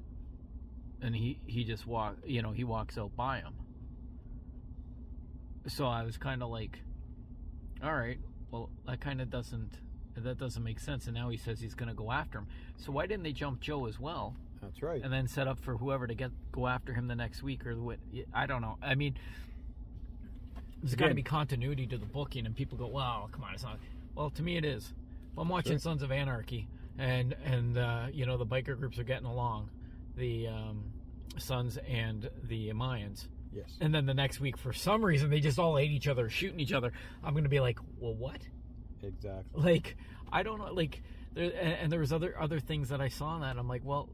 and 1.00 1.16
he 1.16 1.38
he 1.46 1.64
just 1.64 1.86
walk 1.86 2.16
you 2.26 2.42
know 2.42 2.52
he 2.52 2.62
walks 2.62 2.98
out 2.98 3.16
by 3.16 3.38
him. 3.38 3.54
So 5.66 5.86
I 5.86 6.02
was 6.02 6.18
kind 6.18 6.42
of 6.42 6.50
like, 6.50 6.78
all 7.82 7.94
right, 7.94 8.18
well 8.50 8.68
that 8.86 9.00
kind 9.00 9.20
of 9.22 9.30
doesn't 9.30 9.78
that 10.16 10.36
doesn't 10.38 10.62
make 10.62 10.78
sense. 10.78 11.06
And 11.06 11.14
now 11.14 11.30
he 11.30 11.38
says 11.38 11.58
he's 11.58 11.74
going 11.74 11.88
to 11.88 11.94
go 11.94 12.12
after 12.12 12.36
him. 12.38 12.48
So 12.76 12.92
why 12.92 13.06
didn't 13.06 13.22
they 13.22 13.32
jump 13.32 13.60
Joe 13.62 13.86
as 13.86 13.98
well, 13.98 14.36
That's 14.60 14.82
right. 14.82 15.02
and 15.02 15.10
then 15.10 15.26
set 15.26 15.48
up 15.48 15.58
for 15.58 15.76
whoever 15.78 16.06
to 16.06 16.14
get 16.14 16.30
go 16.52 16.66
after 16.66 16.92
him 16.92 17.08
the 17.08 17.14
next 17.16 17.42
week 17.42 17.64
or 17.66 17.74
what? 17.80 17.98
I 18.34 18.44
don't 18.46 18.60
know. 18.60 18.76
I 18.82 18.94
mean, 18.94 19.14
there's 20.82 20.94
got 20.96 21.08
to 21.08 21.14
be 21.14 21.22
continuity 21.22 21.86
to 21.86 21.96
the 21.96 22.04
booking, 22.04 22.44
and 22.44 22.54
people 22.54 22.76
go, 22.76 22.88
"Wow, 22.88 23.28
come 23.32 23.42
on, 23.44 23.54
it's 23.54 23.62
not." 23.62 23.78
Well, 24.14 24.30
to 24.30 24.42
me, 24.42 24.56
it 24.56 24.64
is. 24.64 24.92
If 25.32 25.38
I'm 25.38 25.48
watching 25.48 25.72
Sure. 25.72 25.78
Sons 25.78 26.02
of 26.02 26.12
Anarchy, 26.12 26.68
and 26.98 27.34
and 27.44 27.78
uh, 27.78 28.06
you 28.12 28.26
know 28.26 28.36
the 28.36 28.46
biker 28.46 28.78
groups 28.78 28.98
are 28.98 29.04
getting 29.04 29.26
along, 29.26 29.70
the 30.16 30.48
um, 30.48 30.84
Sons 31.38 31.78
and 31.88 32.28
the 32.44 32.68
Mayans, 32.74 33.28
yes. 33.52 33.70
and 33.80 33.94
then 33.94 34.04
the 34.06 34.12
next 34.14 34.40
week, 34.40 34.58
for 34.58 34.72
some 34.74 35.02
reason, 35.04 35.30
they 35.30 35.40
just 35.40 35.58
all 35.58 35.76
hate 35.76 35.90
each 35.90 36.06
other, 36.08 36.28
shooting 36.28 36.60
each 36.60 36.72
other. 36.72 36.92
I'm 37.24 37.32
going 37.32 37.44
to 37.44 37.50
be 37.50 37.60
like, 37.60 37.78
"Well, 37.98 38.14
what?" 38.14 38.40
Exactly. 39.02 39.60
like 39.62 39.96
I 40.30 40.42
don't 40.44 40.58
know 40.60 40.72
like 40.72 41.02
there 41.34 41.46
and, 41.46 41.72
and 41.74 41.92
there 41.92 41.98
was 41.98 42.12
other 42.12 42.40
other 42.40 42.60
things 42.60 42.90
that 42.90 43.00
I 43.00 43.08
saw 43.08 43.34
in 43.34 43.40
that 43.40 43.50
and 43.50 43.58
I'm 43.58 43.66
like 43.66 43.84
well 43.84 44.08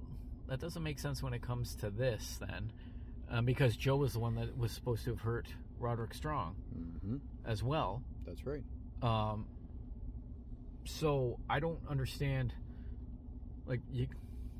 that 0.48 0.60
doesn't 0.60 0.82
make 0.82 0.98
sense 0.98 1.22
when 1.22 1.34
it 1.34 1.42
comes 1.42 1.74
to 1.82 1.90
this 1.90 2.38
then 2.40 2.72
um, 3.30 3.44
because 3.44 3.76
Joe 3.76 3.96
was 3.96 4.14
the 4.14 4.18
one 4.18 4.34
that 4.36 4.56
was 4.56 4.72
supposed 4.72 5.04
to 5.04 5.10
have 5.10 5.20
hurt 5.20 5.46
Roderick 5.78 6.14
Strong 6.14 6.56
Mm-hmm. 6.74 7.16
as 7.44 7.62
well 7.62 8.02
That's 8.24 8.46
right. 8.46 8.62
um, 9.02 9.44
so 10.88 11.38
I 11.50 11.60
don't 11.60 11.78
understand 11.88 12.52
like 13.66 13.80
you 13.92 14.06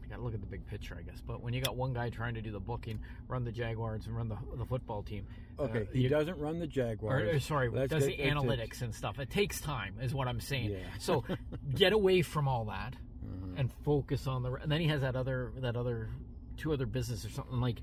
you 0.02 0.08
gotta 0.08 0.22
look 0.22 0.34
at 0.34 0.40
the 0.40 0.46
big 0.46 0.66
picture 0.66 0.96
I 0.98 1.02
guess 1.02 1.20
but 1.26 1.42
when 1.42 1.52
you 1.54 1.60
got 1.60 1.76
one 1.76 1.92
guy 1.92 2.10
trying 2.10 2.34
to 2.34 2.42
do 2.42 2.50
the 2.50 2.60
booking 2.60 2.98
run 3.28 3.44
the 3.44 3.52
Jaguars 3.52 4.06
and 4.06 4.16
run 4.16 4.28
the, 4.28 4.36
the 4.56 4.64
football 4.64 5.02
team 5.02 5.26
Okay, 5.60 5.80
uh, 5.82 5.84
he 5.92 6.02
you- 6.02 6.08
doesn't 6.08 6.38
run 6.38 6.58
the 6.60 6.66
Jaguars. 6.68 7.34
or 7.34 7.40
sorry, 7.40 7.68
Let's 7.68 7.90
does 7.90 8.06
the 8.06 8.16
analytics 8.18 8.80
and 8.82 8.94
stuff. 8.94 9.18
It 9.18 9.28
takes 9.28 9.60
time, 9.60 9.96
is 10.00 10.14
what 10.14 10.28
I'm 10.28 10.38
saying. 10.40 10.70
Yeah. 10.70 10.78
So 11.00 11.24
get 11.74 11.92
away 11.92 12.22
from 12.22 12.46
all 12.46 12.66
that 12.66 12.94
Mhm. 13.26 13.58
and 13.58 13.72
focus 13.84 14.28
on 14.28 14.44
the. 14.44 14.52
And 14.52 14.70
then 14.70 14.80
he 14.80 14.86
has 14.86 15.00
that 15.00 15.16
other, 15.16 15.50
that 15.56 15.74
other, 15.74 16.10
two 16.58 16.72
other 16.72 16.86
business 16.86 17.24
or 17.24 17.30
something 17.30 17.60
like. 17.60 17.80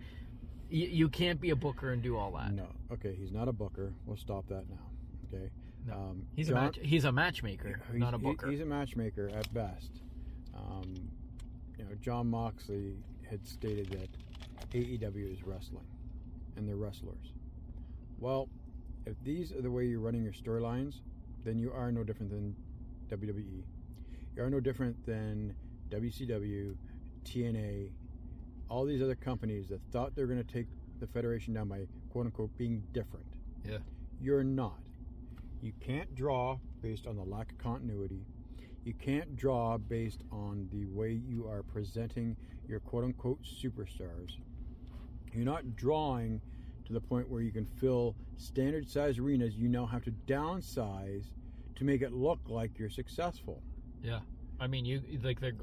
You, 0.70 0.88
you 0.88 1.10
can't 1.10 1.42
be 1.42 1.50
a 1.50 1.56
booker 1.58 1.92
and 1.92 2.02
do 2.02 2.16
all 2.18 2.32
that. 2.38 2.54
No. 2.54 2.68
Okay, 2.94 3.14
he's 3.20 3.34
not 3.34 3.50
a 3.50 3.52
booker. 3.54 3.92
We'll 4.06 4.16
stop 4.16 4.48
that 4.48 4.64
now. 4.70 4.80
Okay. 5.34 5.50
Um, 5.92 6.26
He's 6.36 6.48
John- 6.48 6.58
a 6.58 6.62
match, 6.62 6.80
he's 6.82 7.06
a 7.06 7.12
matchmaker, 7.12 7.80
He's- 7.92 8.00
not 8.00 8.14
a 8.14 8.18
booker. 8.18 8.50
he's 8.50 8.60
a 8.62 8.66
matchmaker 8.66 9.30
at 9.30 9.52
best. 9.54 10.02
Um, 10.56 10.94
you 11.78 11.84
know, 11.86 11.92
Jon 12.02 12.28
Moxley 12.28 12.98
had 13.30 13.46
stated 13.46 13.88
that 13.90 14.10
AEW 14.74 15.32
is 15.32 15.44
wrestling, 15.44 15.86
and 16.56 16.68
they're 16.68 16.76
wrestlers. 16.76 17.34
Well, 18.20 18.50
if 19.06 19.16
these 19.24 19.52
are 19.52 19.62
the 19.62 19.70
way 19.72 19.86
you're 19.86 20.00
running 20.00 20.24
your 20.24 20.34
storylines, 20.34 21.02
then 21.44 21.60
you 21.60 21.72
are 21.72 21.92
no 21.92 22.04
different 22.04 22.32
than 22.32 22.56
WWE. 23.10 23.64
You 24.36 24.44
are 24.44 24.50
no 24.50 24.60
different 24.60 25.06
than 25.06 25.54
WCW, 25.90 26.76
TNA, 27.24 27.92
all 28.70 28.86
these 28.86 29.02
other 29.02 29.16
companies 29.16 29.70
that 29.70 29.82
thought 29.92 30.16
they 30.16 30.24
were 30.24 30.28
going 30.28 30.44
to 30.44 30.54
take 30.54 30.68
the 31.00 31.08
federation 31.08 31.54
down 31.54 31.68
by 31.68 31.86
quote 32.10 32.26
unquote 32.26 32.58
being 32.58 32.82
different. 32.94 33.26
Yeah. 33.64 33.78
You're 34.20 34.44
not. 34.44 34.80
You 35.62 35.74
can't 35.80 36.14
draw 36.16 36.60
based 36.82 37.08
on 37.08 37.16
the 37.16 37.24
lack 37.24 37.52
of 37.52 37.58
continuity. 37.58 38.26
You 38.84 38.94
can't 38.94 39.36
draw 39.36 39.78
based 39.78 40.24
on 40.32 40.70
the 40.72 40.86
way 40.86 41.12
you 41.12 41.48
are 41.48 41.64
presenting 41.64 42.36
your 42.68 42.80
quote 42.80 43.04
unquote 43.04 43.42
superstars. 43.44 44.38
You're 45.34 45.46
not 45.46 45.76
drawing 45.76 46.40
to 46.86 46.94
the 46.94 47.02
point 47.02 47.28
where 47.30 47.42
you 47.42 47.52
can 47.52 47.66
fill 47.66 48.16
standard 48.38 48.88
size 48.88 49.18
arenas. 49.18 49.56
You 49.56 49.70
now 49.70 49.86
have 49.88 50.04
to 50.04 50.12
downsize 50.28 51.26
to 51.76 51.84
make 51.84 52.02
it 52.02 52.14
look 52.14 52.40
like 52.48 52.78
you're 52.78 52.90
successful. 52.90 53.62
yeah. 54.04 54.20
I 54.58 54.68
mean, 54.68 54.86
you 54.86 55.02
like 55.22 55.42
they're 55.42 55.58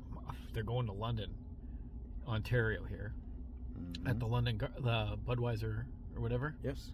they're 0.53 0.63
going 0.63 0.87
to 0.87 0.93
London, 0.93 1.31
Ontario 2.29 2.85
here 2.85 3.15
mm-hmm. 3.79 4.07
at 4.07 4.19
the 4.19 4.27
London 4.27 4.59
the 4.59 5.17
Budweiser 5.27 5.85
or 6.15 6.21
whatever. 6.21 6.55
yes, 6.63 6.93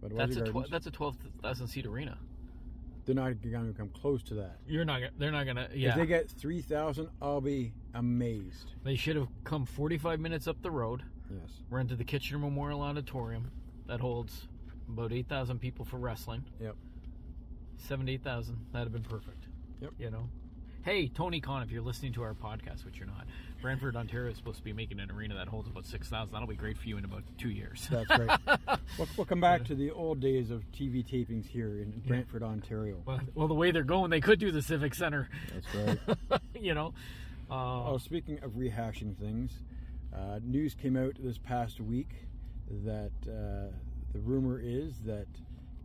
but 0.00 0.16
That's 0.16 0.36
a 0.36 0.44
tw- 0.44 0.70
that's 0.70 0.86
a 0.86 0.90
twelve 0.90 1.16
thousand 1.42 1.66
seat 1.66 1.84
arena. 1.84 2.16
They're 3.04 3.14
not 3.14 3.40
going 3.42 3.72
to 3.72 3.78
come 3.78 3.88
close 3.90 4.22
to 4.24 4.34
that. 4.34 4.58
You're 4.66 4.84
not. 4.84 5.00
They're 5.18 5.30
not 5.32 5.46
gonna. 5.46 5.68
Yeah. 5.74 5.90
If 5.90 5.96
they 5.96 6.06
get 6.06 6.30
three 6.30 6.60
thousand, 6.60 7.08
I'll 7.20 7.40
be 7.40 7.72
amazed. 7.94 8.72
They 8.82 8.96
should 8.96 9.16
have 9.16 9.28
come 9.44 9.64
45 9.66 10.20
minutes 10.20 10.46
up 10.48 10.60
the 10.62 10.70
road, 10.70 11.02
Yes. 11.30 11.50
rented 11.70 11.98
the 11.98 12.04
Kitchener 12.04 12.38
Memorial 12.38 12.80
Auditorium 12.82 13.50
that 13.86 14.00
holds 14.00 14.48
about 14.88 15.12
8,000 15.12 15.58
people 15.58 15.84
for 15.84 15.96
wrestling. 15.98 16.44
Yep. 16.60 16.76
Seventy-eight 17.76 18.22
thousand. 18.22 18.66
That'd 18.72 18.86
have 18.86 18.92
been 18.92 19.08
perfect. 19.10 19.46
Yep. 19.80 19.92
You 19.98 20.10
know. 20.10 20.28
Hey, 20.84 21.08
Tony 21.08 21.40
Khan, 21.40 21.62
if 21.62 21.70
you're 21.70 21.80
listening 21.80 22.12
to 22.12 22.22
our 22.22 22.34
podcast, 22.34 22.84
which 22.84 22.98
you're 22.98 23.06
not, 23.06 23.24
Brantford, 23.62 23.96
Ontario 23.96 24.30
is 24.30 24.36
supposed 24.36 24.58
to 24.58 24.62
be 24.64 24.74
making 24.74 25.00
an 25.00 25.10
arena 25.10 25.34
that 25.36 25.48
holds 25.48 25.66
about 25.66 25.86
six 25.86 26.08
thousand. 26.10 26.34
That'll 26.34 26.46
be 26.46 26.56
great 26.56 26.76
for 26.76 26.86
you 26.86 26.98
in 26.98 27.06
about 27.06 27.22
two 27.38 27.48
years. 27.48 27.88
That's 27.90 28.06
great. 28.06 28.28
we'll, 28.98 29.08
we'll 29.16 29.24
come 29.24 29.40
back 29.40 29.64
to 29.64 29.74
the 29.74 29.90
old 29.92 30.20
days 30.20 30.50
of 30.50 30.62
TV 30.72 31.02
tapings 31.02 31.46
here 31.46 31.78
in 31.78 32.02
Brantford, 32.06 32.42
Ontario. 32.42 32.98
well, 33.06 33.20
well, 33.34 33.48
the 33.48 33.54
way 33.54 33.70
they're 33.70 33.82
going, 33.82 34.10
they 34.10 34.20
could 34.20 34.38
do 34.38 34.52
the 34.52 34.60
Civic 34.60 34.94
Center. 34.94 35.30
That's 35.54 35.74
right. 35.74 36.40
you 36.60 36.74
know. 36.74 36.92
Uh, 37.50 37.88
Oh, 37.88 37.98
speaking 37.98 38.38
of 38.42 38.52
rehashing 38.52 39.16
things, 39.16 39.52
uh, 40.14 40.40
news 40.42 40.74
came 40.74 40.98
out 40.98 41.14
this 41.18 41.38
past 41.38 41.80
week 41.80 42.10
that 42.84 43.12
uh, 43.26 43.72
the 44.12 44.18
rumor 44.20 44.60
is 44.62 44.98
that 45.06 45.28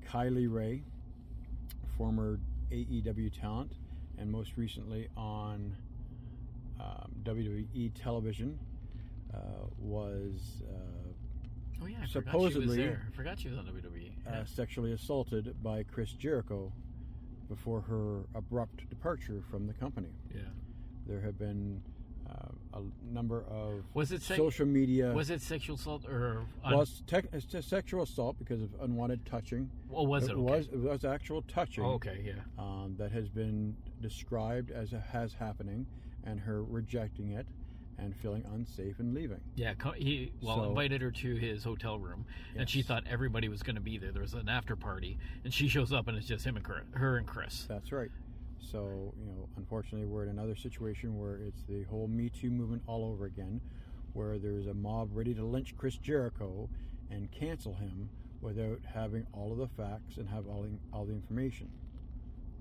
Kylie 0.09 0.51
Rae, 0.53 0.81
former 1.97 2.39
AEW 2.71 3.31
talent, 3.39 3.71
and 4.19 4.31
most 4.31 4.57
recently 4.57 5.07
on 5.15 5.75
um, 6.79 7.11
WWE 7.23 7.91
television, 8.01 8.59
uh, 9.33 9.37
was 9.77 10.63
uh, 10.69 11.83
oh 11.83 11.85
yeah, 11.87 11.97
I 12.03 12.07
forgot 12.07 12.07
she 12.07 12.17
was 12.17 12.25
supposedly, 12.25 12.77
there. 12.77 13.07
I 13.11 13.15
forgot 13.15 13.39
she 13.39 13.49
was 13.49 13.57
on 13.57 13.65
WWE. 13.65 14.11
uh, 14.27 14.45
sexually 14.45 14.93
assaulted 14.93 15.61
by 15.63 15.83
Chris 15.83 16.11
Jericho 16.13 16.71
before 17.47 17.81
her 17.81 18.21
abrupt 18.35 18.89
departure 18.89 19.41
from 19.49 19.67
the 19.67 19.73
company. 19.73 20.09
yeah. 20.33 20.41
There 21.07 21.21
have 21.21 21.39
been 21.39 21.81
uh, 21.87 21.98
a 22.73 22.81
number 23.13 23.43
of 23.49 23.83
Was 23.93 24.11
it 24.11 24.21
social 24.21 24.65
media. 24.65 25.11
Was 25.11 25.29
it 25.29 25.41
sexual 25.41 25.75
assault 25.75 26.05
or? 26.07 26.45
Un- 26.63 26.71
well, 26.73 26.81
it's, 26.81 27.01
tech, 27.07 27.25
it's 27.33 27.45
just 27.45 27.69
sexual 27.69 28.03
assault 28.03 28.37
because 28.39 28.61
of 28.61 28.69
unwanted 28.81 29.25
touching. 29.25 29.69
well, 29.89 30.05
was 30.07 30.23
it? 30.25 30.31
it 30.31 30.33
okay? 30.33 30.41
was 30.41 30.67
it 30.67 30.79
was 30.79 31.03
actual 31.05 31.41
touching 31.43 31.83
Oh, 31.83 31.93
okay, 31.93 32.21
yeah. 32.23 32.33
um, 32.57 32.95
that 32.97 33.11
has 33.11 33.29
been 33.29 33.75
described 34.01 34.71
as 34.71 34.93
a, 34.93 34.99
has 34.99 35.33
happening, 35.33 35.85
and 36.23 36.39
her 36.39 36.63
rejecting 36.63 37.31
it 37.31 37.47
and 37.97 38.15
feeling 38.15 38.45
unsafe 38.53 38.99
and 38.99 39.13
leaving. 39.13 39.41
Yeah, 39.55 39.73
he 39.97 40.31
well 40.41 40.57
So- 40.57 40.69
invited 40.69 41.01
her 41.01 41.11
to 41.11 41.35
his 41.35 41.63
hotel 41.63 41.99
room, 41.99 42.25
and 42.55 42.69
she 42.69 42.81
thought 42.81 43.03
everybody 43.09 43.49
was 43.49 43.61
going 43.63 43.75
to 43.75 43.81
be 43.81 43.97
there. 43.97 44.11
There 44.11 44.21
was 44.21 44.33
an 44.35 44.47
after 44.47 44.75
party, 44.75 45.17
and 45.43 45.53
she 45.53 45.67
shows 45.67 45.91
up, 45.91 46.07
and 46.07 46.15
it's 46.17 46.27
just 46.27 46.45
him 46.45 46.55
and 46.55 46.63
Chris, 46.63 46.83
her 46.93 47.17
and 47.17 47.27
Chris. 47.27 47.65
That's 47.67 47.91
right. 47.91 48.09
So 48.59 49.13
you 49.19 49.25
know, 49.25 49.47
unfortunately, 49.57 50.05
we're 50.05 50.23
in 50.23 50.29
another 50.29 50.55
situation 50.55 51.17
where 51.17 51.37
it's 51.37 51.63
the 51.67 51.83
whole 51.83 52.07
Me 52.07 52.29
Too 52.29 52.49
movement 52.51 52.83
all 52.87 53.05
over 53.05 53.25
again, 53.25 53.61
where 54.13 54.37
there's 54.37 54.67
a 54.67 54.73
mob 54.73 55.09
ready 55.13 55.33
to 55.33 55.43
lynch 55.43 55.75
Chris 55.77 55.97
Jericho 55.97 56.69
and 57.09 57.31
cancel 57.31 57.73
him 57.73 58.09
without 58.41 58.79
having 58.93 59.25
all 59.33 59.51
of 59.51 59.57
the 59.57 59.67
facts 59.67 60.17
and 60.17 60.29
have 60.29 60.47
all 60.47 60.63
the, 60.63 60.69
all 60.93 61.05
the 61.05 61.13
information. 61.13 61.69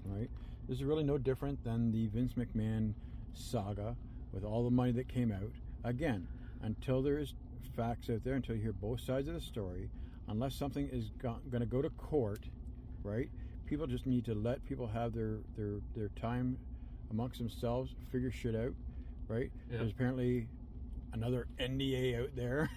Right? 0.04 0.30
This 0.68 0.78
is 0.78 0.84
really 0.84 1.04
no 1.04 1.18
different 1.18 1.62
than 1.64 1.92
the 1.92 2.06
Vince 2.08 2.34
McMahon 2.34 2.94
saga 3.34 3.96
with 4.32 4.44
all 4.44 4.64
the 4.64 4.70
money 4.70 4.92
that 4.92 5.08
came 5.08 5.32
out. 5.32 5.52
Again, 5.84 6.26
until 6.62 7.02
there 7.02 7.18
is 7.18 7.34
facts 7.76 8.10
out 8.10 8.24
there, 8.24 8.34
until 8.34 8.56
you 8.56 8.62
hear 8.62 8.72
both 8.72 9.00
sides 9.00 9.28
of 9.28 9.34
the 9.34 9.40
story, 9.40 9.88
unless 10.26 10.54
something 10.54 10.88
is 10.92 11.10
going 11.20 11.60
to 11.60 11.66
go 11.66 11.80
to 11.80 11.90
court, 11.90 12.44
right? 13.02 13.30
People 13.68 13.86
just 13.86 14.06
need 14.06 14.24
to 14.24 14.34
let 14.34 14.64
people 14.64 14.86
have 14.86 15.12
their 15.14 15.38
their 15.56 15.74
their 15.94 16.08
time 16.20 16.56
amongst 17.10 17.38
themselves, 17.38 17.94
figure 18.10 18.30
shit 18.30 18.54
out, 18.54 18.72
right? 19.28 19.50
Yeah. 19.70 19.78
There's 19.78 19.92
apparently 19.92 20.48
another 21.12 21.46
NDA 21.60 22.22
out 22.22 22.30
there. 22.34 22.70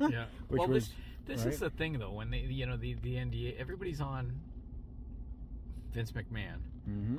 Yeah. 0.00 0.24
Which 0.48 0.58
well, 0.58 0.68
was 0.68 0.88
this 0.88 0.94
this 1.26 1.44
right? 1.44 1.54
is 1.54 1.60
the 1.60 1.70
thing 1.70 1.98
though. 1.98 2.12
When 2.12 2.30
they, 2.30 2.38
you 2.38 2.66
know, 2.66 2.76
the 2.76 2.94
the 2.94 3.14
NDA, 3.14 3.58
everybody's 3.58 4.00
on 4.00 4.40
Vince 5.92 6.12
McMahon. 6.12 6.58
hmm 6.84 7.18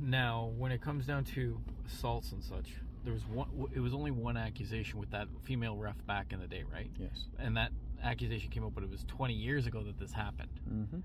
Now, 0.00 0.52
when 0.56 0.72
it 0.72 0.80
comes 0.80 1.06
down 1.06 1.24
to 1.24 1.60
assaults 1.86 2.32
and 2.32 2.42
such, 2.42 2.70
there 3.04 3.12
was 3.12 3.26
one. 3.26 3.48
It 3.74 3.80
was 3.80 3.94
only 3.94 4.10
one 4.12 4.36
accusation 4.36 5.00
with 5.00 5.10
that 5.10 5.26
female 5.42 5.76
ref 5.76 5.96
back 6.06 6.32
in 6.32 6.40
the 6.40 6.46
day, 6.46 6.64
right? 6.72 6.90
Yes. 6.98 7.24
And 7.38 7.56
that 7.56 7.72
accusation 8.02 8.50
came 8.50 8.64
up, 8.64 8.74
but 8.74 8.84
it 8.84 8.90
was 8.90 9.04
20 9.04 9.34
years 9.34 9.66
ago 9.66 9.82
that 9.82 9.98
this 9.98 10.12
happened. 10.12 10.50
hmm 10.68 10.98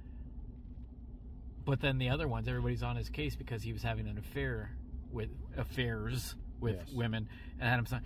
But 1.68 1.82
then 1.82 1.98
the 1.98 2.10
other 2.10 2.30
ones, 2.30 2.48
everybody's 2.48 2.82
on 2.82 2.96
his 2.96 3.10
case 3.10 3.36
because 3.36 3.62
he 3.62 3.74
was 3.74 3.84
having 3.84 4.08
an 4.08 4.18
affair 4.18 4.72
with 5.12 5.28
affairs 5.58 6.34
with 6.62 6.78
Yes. 6.78 6.92
women 6.94 7.28
and 7.60 7.70
had 7.70 7.78
him 7.78 7.86
sign. 7.86 8.04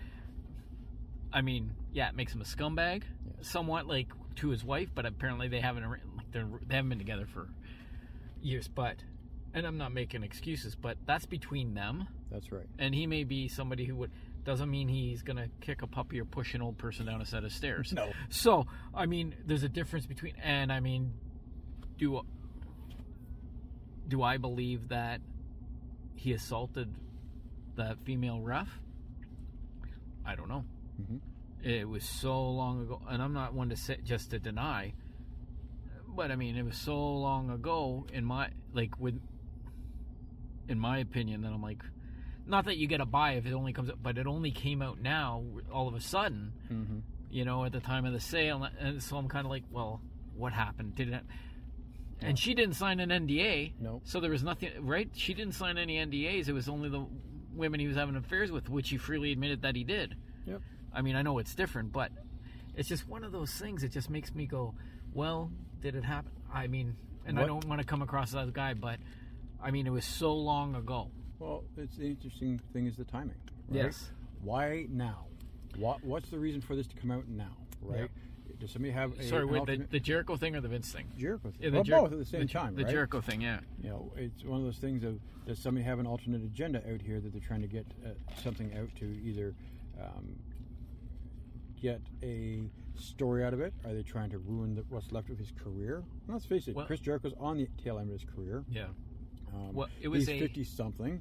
I 1.32 1.41
mean, 1.41 1.69
yeah, 1.93 2.10
it 2.10 2.15
makes 2.15 2.34
him 2.34 2.41
a 2.41 2.43
scumbag, 2.43 3.04
Yes. 3.38 3.47
somewhat 3.47 3.86
like 3.86 4.08
to 4.38 4.50
his 4.50 4.63
wife, 4.63 4.89
but 4.95 5.06
apparently 5.06 5.47
they 5.47 5.62
haven't 5.62 5.88
like 5.89 6.02
they're, 6.32 6.47
they 6.67 6.76
haven't 6.76 6.89
been 6.89 6.97
together 6.97 7.28
for 7.28 7.50
years. 8.41 8.67
But 8.67 8.97
and 9.54 9.67
I'm 9.67 9.78
not 9.78 9.93
making 9.93 10.24
excuses, 10.24 10.76
but 10.76 10.97
that's 11.06 11.28
between 11.28 11.76
them. 11.76 12.08
That's 12.32 12.52
right. 12.52 12.67
And 12.80 12.95
he 12.95 13.06
may 13.06 13.24
be 13.26 13.47
somebody 13.47 13.86
who 13.86 13.95
would 13.97 14.12
doesn't 14.43 14.71
mean 14.71 14.88
he's 14.88 15.21
gonna 15.21 15.50
kick 15.60 15.84
a 15.84 15.88
puppy 15.88 16.19
or 16.19 16.26
push 16.26 16.56
an 16.56 16.63
old 16.63 16.80
person 16.80 17.06
down 17.06 17.21
a 17.21 17.26
set 17.28 17.43
of 17.43 17.52
stairs. 17.52 17.93
No. 17.93 18.12
So 18.30 18.65
I 18.91 19.06
mean, 19.06 19.36
there's 19.45 19.62
a 19.63 19.69
difference 19.69 20.08
between, 20.08 20.34
and 20.41 20.74
I 20.74 20.80
mean, 20.80 21.13
do 22.00 22.21
do 24.12 24.21
I 24.21 24.36
believe 24.38 24.89
that 24.89 25.21
he 26.15 26.34
assaulted 26.34 26.93
that 27.78 27.97
female 28.06 28.41
ref? 28.41 28.67
I 30.26 30.36
don't 30.36 30.50
know. 30.50 30.65
hmm 31.04 31.17
It 31.63 31.88
was 31.88 32.04
so 32.04 32.50
long 32.52 32.82
ago, 32.82 33.02
and 33.10 33.21
I'm 33.24 33.34
not 33.34 33.54
one 33.54 33.69
to 33.69 33.76
say 33.78 33.97
just 34.04 34.32
to 34.32 34.39
deny. 34.39 34.93
But 36.08 36.30
I 36.30 36.36
mean, 36.36 36.58
it 36.58 36.63
was 36.63 36.76
so 36.78 36.95
long 37.13 37.50
ago 37.50 38.06
in 38.12 38.26
my 38.26 38.50
like 38.74 39.00
with, 39.00 39.17
in 40.67 40.78
my 40.78 40.97
opinion, 41.00 41.41
that 41.43 41.54
I'm 41.54 41.62
like, 41.62 41.82
not 42.45 42.65
that 42.65 42.76
you 42.78 42.88
get 42.88 43.00
a 43.00 43.06
buy 43.06 43.34
if 43.34 43.45
it 43.45 43.54
only 43.54 43.71
comes 43.71 43.89
out, 43.89 44.04
but 44.04 44.17
it 44.17 44.28
only 44.28 44.52
came 44.52 44.82
out 44.82 45.00
now 45.02 45.43
all 45.71 45.88
of 45.88 45.95
a 45.95 46.02
sudden 46.02 46.54
hmm 46.67 47.00
you 47.34 47.45
know, 47.45 47.63
at 47.63 47.71
the 47.71 47.80
time 47.80 48.04
of 48.06 48.12
the 48.12 48.19
sale. 48.19 48.67
And 48.78 49.02
so 49.02 49.15
I'm 49.15 49.30
kind 49.30 49.45
of 49.45 49.52
like, 49.52 49.63
well, 49.71 50.02
what 50.36 50.52
happened? 50.52 50.95
Did 50.95 51.13
it? 51.13 51.24
And 52.22 52.38
she 52.38 52.54
didn't 52.54 52.76
sign 52.76 53.00
an 53.00 53.10
NDA. 53.10 53.74
No. 53.80 54.02
So 54.04 54.20
there 54.20 54.32
was 54.32 54.44
nothing, 54.44 54.70
right? 54.82 55.10
She 55.16 55.34
didn't 55.34 55.56
sign 55.56 55.78
any 55.78 55.98
NDAs. 55.98 56.48
It 56.48 56.54
was 56.54 56.70
only 56.70 56.90
the 56.90 57.06
women 57.54 57.80
he 57.80 57.88
was 57.88 57.96
having 57.96 58.16
affairs 58.16 58.52
with, 58.52 58.70
which 58.70 58.90
he 58.90 58.98
freely 58.98 59.32
admitted 59.32 59.64
that 59.64 59.76
he 59.76 59.84
did. 59.84 60.16
Yep. 60.46 60.62
I 60.94 61.02
mean, 61.02 61.16
I 61.16 61.22
know 61.22 61.40
it's 61.40 61.56
different, 61.56 61.92
but 61.92 62.12
it's 62.76 62.88
just 62.88 63.08
one 63.08 63.24
of 63.24 63.32
those 63.32 63.52
things. 63.52 63.84
It 63.84 63.90
just 63.92 64.10
makes 64.10 64.34
me 64.36 64.46
go, 64.46 64.76
well, 65.14 65.52
did 65.82 65.96
it 65.96 66.04
happen? 66.04 66.32
I 66.54 66.68
mean, 66.68 66.96
and 67.26 67.40
I 67.40 67.46
don't 67.46 67.66
want 67.66 67.80
to 67.82 67.88
come 67.88 68.02
across 68.02 68.36
as 68.36 68.50
a 68.50 68.52
guy, 68.52 68.74
but 68.74 69.00
I 69.62 69.72
mean, 69.72 69.88
it 69.88 69.92
was 69.92 70.06
so 70.06 70.34
long 70.34 70.76
ago. 70.76 71.10
Well, 71.40 71.64
it's 71.78 71.98
the 71.98 72.06
interesting 72.06 72.60
thing 72.74 72.88
is 72.88 72.96
the 72.98 73.04
timing. 73.06 73.36
Right? 73.70 73.96
Why 74.44 74.86
now? 74.90 75.26
What 75.78 76.04
What's 76.04 76.30
the 76.30 76.40
reason 76.40 76.62
for 76.62 76.76
this 76.76 76.88
to 76.88 76.96
come 76.96 77.12
out 77.12 77.28
now? 77.28 77.56
Right? 77.82 78.10
Does 78.62 78.69
somebody 78.71 78.93
have 78.93 79.19
a, 79.19 79.24
Sorry, 79.24 79.43
wait, 79.43 79.65
the, 79.65 79.78
the 79.89 80.00
Jericho 80.00 80.36
thing 80.38 80.56
or 80.56 80.62
the 80.62 80.67
Vince 80.67 80.91
thing? 80.91 81.08
Jericho 81.17 81.50
thing? 81.50 81.58
Yeah, 81.60 81.69
the 81.71 81.76
well, 81.78 81.84
Jer- 81.84 81.95
both 82.02 82.12
at 82.13 82.19
the 82.19 82.26
same 82.26 82.41
the, 82.41 82.47
time, 82.47 82.76
The 82.76 82.84
right? 82.84 82.91
Jericho 82.91 83.19
thing, 83.19 83.41
yeah. 83.41 83.60
you 83.82 83.89
know, 83.89 84.12
it's 84.15 84.43
one 84.45 84.60
of 84.60 84.65
those 84.65 84.78
things 84.78 85.04
of 85.04 85.19
does 85.47 85.58
somebody 85.58 85.84
have 85.84 85.97
an 85.97 86.06
alternate 86.06 86.43
agenda 86.43 86.78
out 86.93 87.02
here 87.02 87.19
that 87.19 87.32
they're 87.34 87.41
trying 87.41 87.62
to 87.62 87.67
get 87.67 87.88
uh, 88.06 88.10
something 88.43 88.71
out 88.78 88.89
to 89.00 89.06
either 89.26 89.56
um, 90.00 90.36
get 91.82 92.02
a 92.21 92.69
story 92.95 93.43
out 93.43 93.54
of 93.54 93.62
it? 93.62 93.74
Are 93.84 93.93
they 93.95 94.04
trying 94.04 94.30
to 94.30 94.38
ruin 94.38 94.76
the, 94.76 94.84
what's 94.89 95.12
left 95.12 95.32
of 95.32 95.39
his 95.39 95.52
career? 95.52 96.04
Let's 96.28 96.45
face 96.45 96.67
it, 96.67 96.76
Well- 96.76 96.86
Chris 96.86 97.00
Jericho's 97.00 97.34
on 97.39 97.58
the 97.58 97.67
tail 97.84 97.97
end 97.97 98.12
of 98.12 98.19
his 98.21 98.30
career. 98.30 98.63
Yeah. 98.69 98.86
Um, 99.54 99.74
Well, 99.74 99.88
it 100.00 100.08
was 100.08 100.28
he's 100.28 100.39
fifty 100.39 100.63
something, 100.63 101.19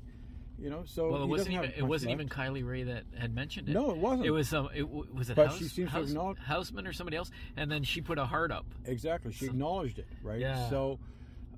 you 0.60 0.70
know. 0.70 0.82
So 0.84 1.10
Well, 1.10 1.22
it 1.22 1.26
wasn't 1.26 1.54
even 1.54 1.72
it 1.76 1.82
wasn't 1.82 2.10
left. 2.10 2.20
even 2.20 2.28
Kylie 2.28 2.66
Rae 2.68 2.82
that 2.84 3.04
had 3.16 3.34
mentioned 3.34 3.68
it. 3.68 3.72
No, 3.72 3.90
it 3.90 3.96
wasn't. 3.96 4.26
It 4.26 4.30
was 4.30 4.52
um, 4.52 4.68
it 4.74 4.80
w- 4.82 5.06
was 5.12 5.30
it 5.30 5.36
But 5.36 5.48
House, 5.48 5.58
she 5.58 5.64
seems 5.64 5.90
to 5.92 6.00
acknowledge- 6.02 6.38
Houseman 6.38 6.86
or 6.86 6.92
somebody 6.92 7.16
else, 7.16 7.30
and 7.56 7.70
then 7.70 7.82
she 7.82 8.00
put 8.00 8.18
a 8.18 8.24
heart 8.26 8.52
up. 8.52 8.66
Exactly. 8.84 9.32
She 9.32 9.46
So- 9.46 9.50
acknowledged 9.52 9.98
it, 9.98 10.06
right? 10.22 10.40
Yeah. 10.40 10.68
So, 10.68 10.98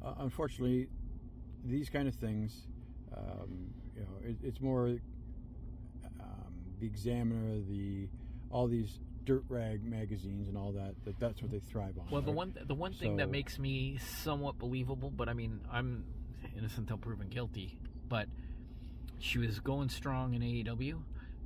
uh, 0.05 0.15
unfortunately, 0.19 0.89
these 1.65 1.89
kind 1.91 2.09
of 2.09 2.15
things, 2.15 2.67
um, 3.17 3.73
you 3.97 4.03
know, 4.03 4.29
it, 4.31 4.37
it's 4.43 4.61
more 4.61 4.87
um, 6.21 6.55
the 6.81 6.87
Examiner, 6.87 7.59
the 7.69 8.09
all 8.51 8.67
these 8.69 8.99
dirt 9.25 9.45
rag 9.49 9.85
magazines 9.85 10.49
and 10.49 10.57
all 10.59 10.73
that. 10.73 10.95
That 11.05 11.19
that's 11.19 11.41
what 11.43 11.51
they 11.51 11.61
thrive 11.61 11.97
on. 11.99 12.07
Well, 12.11 12.23
the 12.23 12.33
one 12.33 12.55
the 12.67 12.75
one 12.75 12.93
thing 12.93 13.17
that 13.17 13.31
makes 13.31 13.59
me 13.59 13.99
somewhat 13.99 14.59
believable, 14.59 15.11
but 15.11 15.29
I 15.29 15.33
mean, 15.33 15.61
I'm 15.71 16.05
innocent 16.57 16.81
until 16.91 16.99
proven 16.99 17.29
guilty. 17.29 17.79
But 18.09 18.29
she 19.23 19.39
was 19.39 19.61
going 19.61 19.89
strong 19.89 20.35
in 20.35 20.43
AEW, 20.43 21.01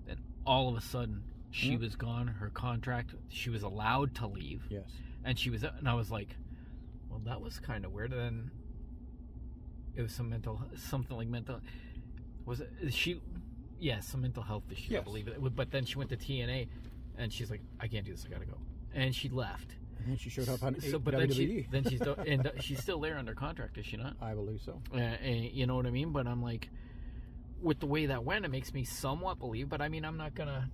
then 0.06 0.16
all 0.46 0.68
of 0.70 0.76
a 0.76 0.80
sudden 0.80 1.22
she 1.50 1.72
Yep. 1.72 1.80
was 1.80 1.94
gone. 1.96 2.26
Her 2.26 2.48
contract, 2.48 3.14
she 3.28 3.50
was 3.50 3.62
allowed 3.62 4.14
to 4.16 4.26
leave, 4.26 4.66
Yes. 4.70 4.90
and 5.24 5.38
she 5.38 5.50
was, 5.50 5.62
and 5.62 5.86
I 5.88 5.92
was 5.94 6.10
like, 6.10 6.36
well, 7.10 7.20
that 7.26 7.40
was 7.40 7.58
kind 7.60 7.84
of 7.84 7.92
weird. 7.92 8.12
And 8.14 8.50
it 9.94 10.02
was 10.02 10.12
some 10.12 10.30
mental, 10.30 10.60
something 10.76 11.16
like 11.16 11.28
mental. 11.28 11.60
Was 12.46 12.60
it 12.60 12.70
she? 12.92 13.20
Yes, 13.78 14.06
some 14.08 14.22
mental 14.22 14.42
health 14.42 14.64
issue, 14.70 14.96
I 14.96 15.00
believe 15.00 15.28
it. 15.28 15.38
But 15.54 15.70
then 15.70 15.84
she 15.84 15.98
went 15.98 16.08
to 16.10 16.16
TNA, 16.16 16.68
and 17.18 17.30
she's 17.30 17.50
like, 17.50 17.60
I 17.78 17.88
can't 17.88 18.06
do 18.06 18.12
this. 18.12 18.24
I 18.26 18.30
gotta 18.32 18.46
go, 18.46 18.56
and 18.94 19.14
she 19.14 19.28
left. 19.28 19.76
And 19.98 20.08
then 20.08 20.16
she 20.16 20.30
showed 20.30 20.48
up 20.48 20.62
on 20.62 20.80
so, 20.80 20.98
but 20.98 21.12
then 21.14 21.30
she 21.30 21.66
then 21.70 21.84
she's 21.84 22.00
do- 22.00 22.14
and 22.14 22.50
she's 22.60 22.80
still 22.80 23.00
there 23.00 23.18
under 23.18 23.34
contract, 23.34 23.76
is 23.76 23.84
she 23.84 23.96
not? 23.98 24.16
I 24.20 24.32
believe 24.34 24.62
so. 24.62 24.80
Uh, 24.94 24.98
uh, 24.98 25.16
you 25.26 25.66
know 25.66 25.76
what 25.76 25.86
I 25.86 25.90
mean? 25.90 26.12
But 26.12 26.26
I'm 26.26 26.42
like, 26.42 26.70
with 27.62 27.80
the 27.80 27.86
way 27.86 28.06
that 28.06 28.24
went, 28.24 28.44
it 28.44 28.50
makes 28.50 28.72
me 28.74 28.84
somewhat 28.84 29.38
believe. 29.38 29.68
But 29.68 29.80
I 29.80 29.88
mean, 29.88 30.04
I'm 30.04 30.16
not 30.16 30.34
gonna 30.34 30.70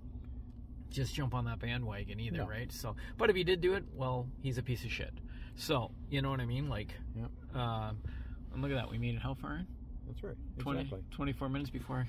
just 0.90 1.14
jump 1.14 1.34
on 1.34 1.44
that 1.46 1.58
bandwagon 1.58 2.20
either, 2.20 2.38
No. 2.38 2.46
right? 2.48 2.70
So, 2.70 2.96
but 3.16 3.30
if 3.30 3.36
he 3.36 3.44
did 3.44 3.60
do 3.60 3.74
it, 3.74 3.84
well, 3.94 4.28
he's 4.42 4.58
a 4.58 4.62
piece 4.62 4.84
of 4.84 4.90
shit. 4.92 5.12
So, 5.54 5.90
you 6.10 6.20
know 6.22 6.30
what 6.30 6.40
I 6.40 6.46
mean? 6.46 6.68
Like, 6.68 6.94
Yep. 7.16 7.30
um, 7.56 7.98
and 8.52 8.60
look 8.62 8.70
at 8.70 8.74
that. 8.74 8.90
We 8.90 8.98
made 8.98 9.14
it 9.14 9.22
how 9.22 9.34
far 9.34 9.56
in? 9.56 9.66
That's 10.06 10.22
right. 10.22 10.36
20, 10.58 10.80
Exactly. 10.80 11.04
24 11.12 11.48
minutes 11.48 11.70
before. 11.70 12.06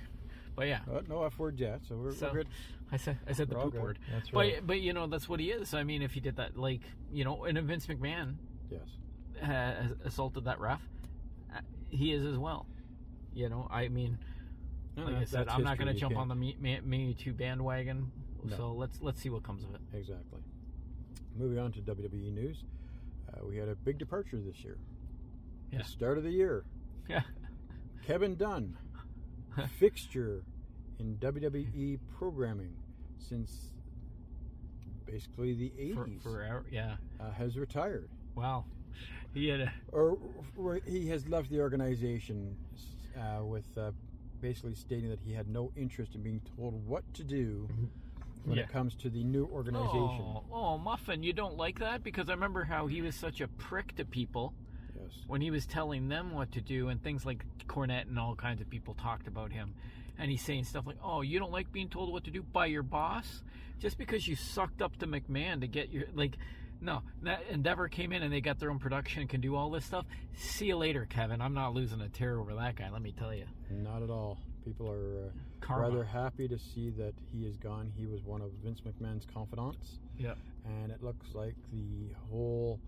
But 0.55 0.67
yeah, 0.67 0.81
Uh, 0.91 1.01
no 1.07 1.23
F 1.23 1.39
word 1.39 1.59
yet, 1.59 1.81
so 1.88 1.95
we're, 1.97 2.12
So, 2.12 2.27
we're 2.27 2.43
good. 2.43 2.47
I 2.91 2.97
said 2.97 3.17
I 3.27 3.31
said 3.31 3.49
the 3.49 3.55
We're 3.55 3.63
poop 3.63 3.73
word. 3.75 3.99
That's 4.12 4.31
right. 4.33 4.65
but 4.65 4.81
you 4.81 4.93
know 4.93 5.07
that's 5.07 5.27
what 5.27 5.39
he 5.39 5.49
is. 5.49 5.73
I 5.73 5.83
mean, 5.83 6.01
if 6.03 6.12
he 6.13 6.19
did 6.19 6.36
that, 6.36 6.55
like 6.57 6.81
you 7.12 7.23
know, 7.23 7.45
and 7.45 7.57
if 7.57 7.65
Vince 7.65 7.88
McMahon 7.88 8.36
Yes. 8.69 8.81
has 9.41 9.91
assaulted 10.03 10.43
that 10.45 10.59
ref, 10.59 10.81
uh, 11.55 11.62
he 11.89 12.12
is 12.13 12.23
as 12.23 12.38
well. 12.38 12.67
You 13.33 13.49
know, 13.49 13.67
I 13.71 13.88
mean, 13.88 14.19
No, 14.95 15.06
like 15.06 15.15
I 15.15 15.23
said, 15.23 15.47
I'm 15.49 15.63
not 15.63 15.77
going 15.77 15.93
to 15.93 15.99
jump 15.99 16.17
on 16.17 16.27
the 16.27 16.36
Me, 16.36 16.56
Me, 16.60 16.79
Me 16.84 17.13
Too 17.13 17.34
bandwagon. 17.34 18.12
No. 18.43 18.58
So 18.58 18.71
let's 18.73 18.99
let's 19.01 19.21
see 19.21 19.29
what 19.29 19.43
comes 19.43 19.63
of 19.63 19.73
it. 19.73 19.82
Exactly. 19.93 20.41
Moving 21.36 21.58
on 21.60 21.71
to 21.71 21.82
WWE 21.82 22.32
news, 22.34 22.63
uh, 23.29 23.45
we 23.45 23.58
had 23.58 23.69
a 23.69 23.75
big 23.75 23.97
departure 23.97 24.39
this 24.39 24.63
year. 24.63 24.77
Yeah. 25.71 25.79
The 25.79 25.86
start 25.86 26.17
of 26.19 26.23
the 26.23 26.29
year, 26.32 26.63
Yeah, 27.10 27.21
Kevin 28.06 28.36
Dunn, 28.36 28.77
fixture 29.79 30.43
in 30.99 31.17
WWE 31.17 31.99
programming 32.17 32.73
since 33.17 33.71
basically 35.06 35.53
the 35.53 35.93
for, 35.95 36.06
80s, 36.06 36.21
forever. 36.23 36.65
Yeah. 36.71 36.95
uh, 37.19 37.32
has 37.32 37.58
retired. 37.58 38.10
Wow. 38.36 38.65
He 39.34 39.47
had 39.47 39.62
a 39.62 39.73
Or, 39.91 40.17
or 40.56 40.79
he 40.86 41.08
has 41.10 41.27
left 41.27 41.49
the 41.49 41.60
organization 41.60 42.56
uh, 43.17 43.43
with 43.43 43.65
uh, 43.77 43.91
basically 44.43 44.75
stating 44.75 45.10
that 45.10 45.19
he 45.25 45.32
had 45.34 45.47
no 45.47 45.71
interest 45.77 46.15
in 46.15 46.21
being 46.21 46.41
told 46.58 46.86
what 46.86 47.03
to 47.13 47.23
do 47.23 47.65
mm-hmm. 47.71 47.86
when 48.43 48.58
Yeah. 48.58 48.65
it 48.65 48.69
comes 48.69 48.93
to 48.95 49.10
the 49.10 49.23
new 49.23 49.45
organization. 49.45 49.95
oh, 49.95 50.43
oh 50.51 50.77
muffin. 50.77 51.23
You 51.23 51.32
don't 51.32 51.56
like 51.56 51.79
that 51.79 52.03
because 52.03 52.27
I 52.29 52.34
remember 52.34 52.65
how 52.65 52.88
he 52.88 53.01
was 53.01 53.15
such 53.15 53.39
a 53.39 53.47
prick 53.47 53.95
to 53.95 54.03
people 54.06 54.53
Yes. 54.99 55.12
when 55.27 55.39
he 55.39 55.49
was 55.49 55.65
telling 55.65 56.10
them 56.10 56.34
what 56.34 56.51
to 56.51 56.62
do, 56.62 56.89
and 56.89 57.01
things 57.01 57.25
like 57.25 57.45
Cornette 57.67 58.08
and 58.10 58.19
all 58.19 58.36
kinds 58.36 58.60
of 58.62 58.69
people 58.69 58.93
talked 58.93 59.27
about 59.27 59.51
him. 59.53 59.73
And 60.19 60.29
he's 60.29 60.43
saying 60.43 60.65
stuff 60.65 60.86
like, 60.86 60.99
"Oh, 61.01 61.21
you 61.21 61.39
don't 61.39 61.51
like 61.51 61.71
being 61.71 61.89
told 61.89 62.12
what 62.12 62.25
to 62.25 62.32
do 62.32 62.43
by 62.43 62.67
your 62.67 62.84
boss, 62.84 63.41
just 63.79 63.97
because 63.97 64.27
you 64.27 64.36
sucked 64.36 64.82
up 64.82 64.97
to 64.97 65.08
McMahon 65.08 65.62
to 65.62 65.67
get 65.67 65.89
your 65.89 66.03
like." 66.13 66.38
No, 66.83 67.01
that 67.21 67.43
Endeavor 67.49 67.87
came 67.87 68.11
in 68.11 68.23
and 68.23 68.33
they 68.33 68.41
got 68.41 68.59
their 68.59 68.69
own 68.69 68.77
production 68.77 69.21
and 69.21 69.29
can 69.29 69.39
do 69.39 69.55
all 69.55 69.69
this 69.71 69.85
stuff. 69.85 70.05
See 70.35 70.65
you 70.65 70.75
later, 70.75 71.07
Kevin. 71.09 71.39
I'm 71.41 71.53
not 71.53 71.73
losing 71.73 72.01
a 72.01 72.09
tear 72.09 72.37
over 72.39 72.53
that 72.55 72.75
guy. 72.75 72.89
Let 72.89 73.01
me 73.01 73.13
tell 73.17 73.33
you. 73.33 73.45
Not 73.71 74.03
at 74.03 74.09
all. 74.09 74.37
People 74.65 74.89
are 74.91 75.27
uh, 75.27 75.29
Karma. 75.61 75.87
rather 75.89 76.03
happy 76.03 76.47
to 76.49 76.59
see 76.59 76.89
that 76.91 77.13
he 77.31 77.45
is 77.45 77.55
gone. 77.57 77.91
He 77.97 78.05
was 78.05 78.21
one 78.23 78.41
of 78.41 78.51
Vince 78.63 78.81
McMahon's 78.81 79.25
confidants, 79.33 79.99
Yep. 80.17 80.37
and 80.65 80.91
it 80.91 81.01
looks 81.01 81.27
like 81.33 81.55
the 81.71 82.13
whole 82.29 82.79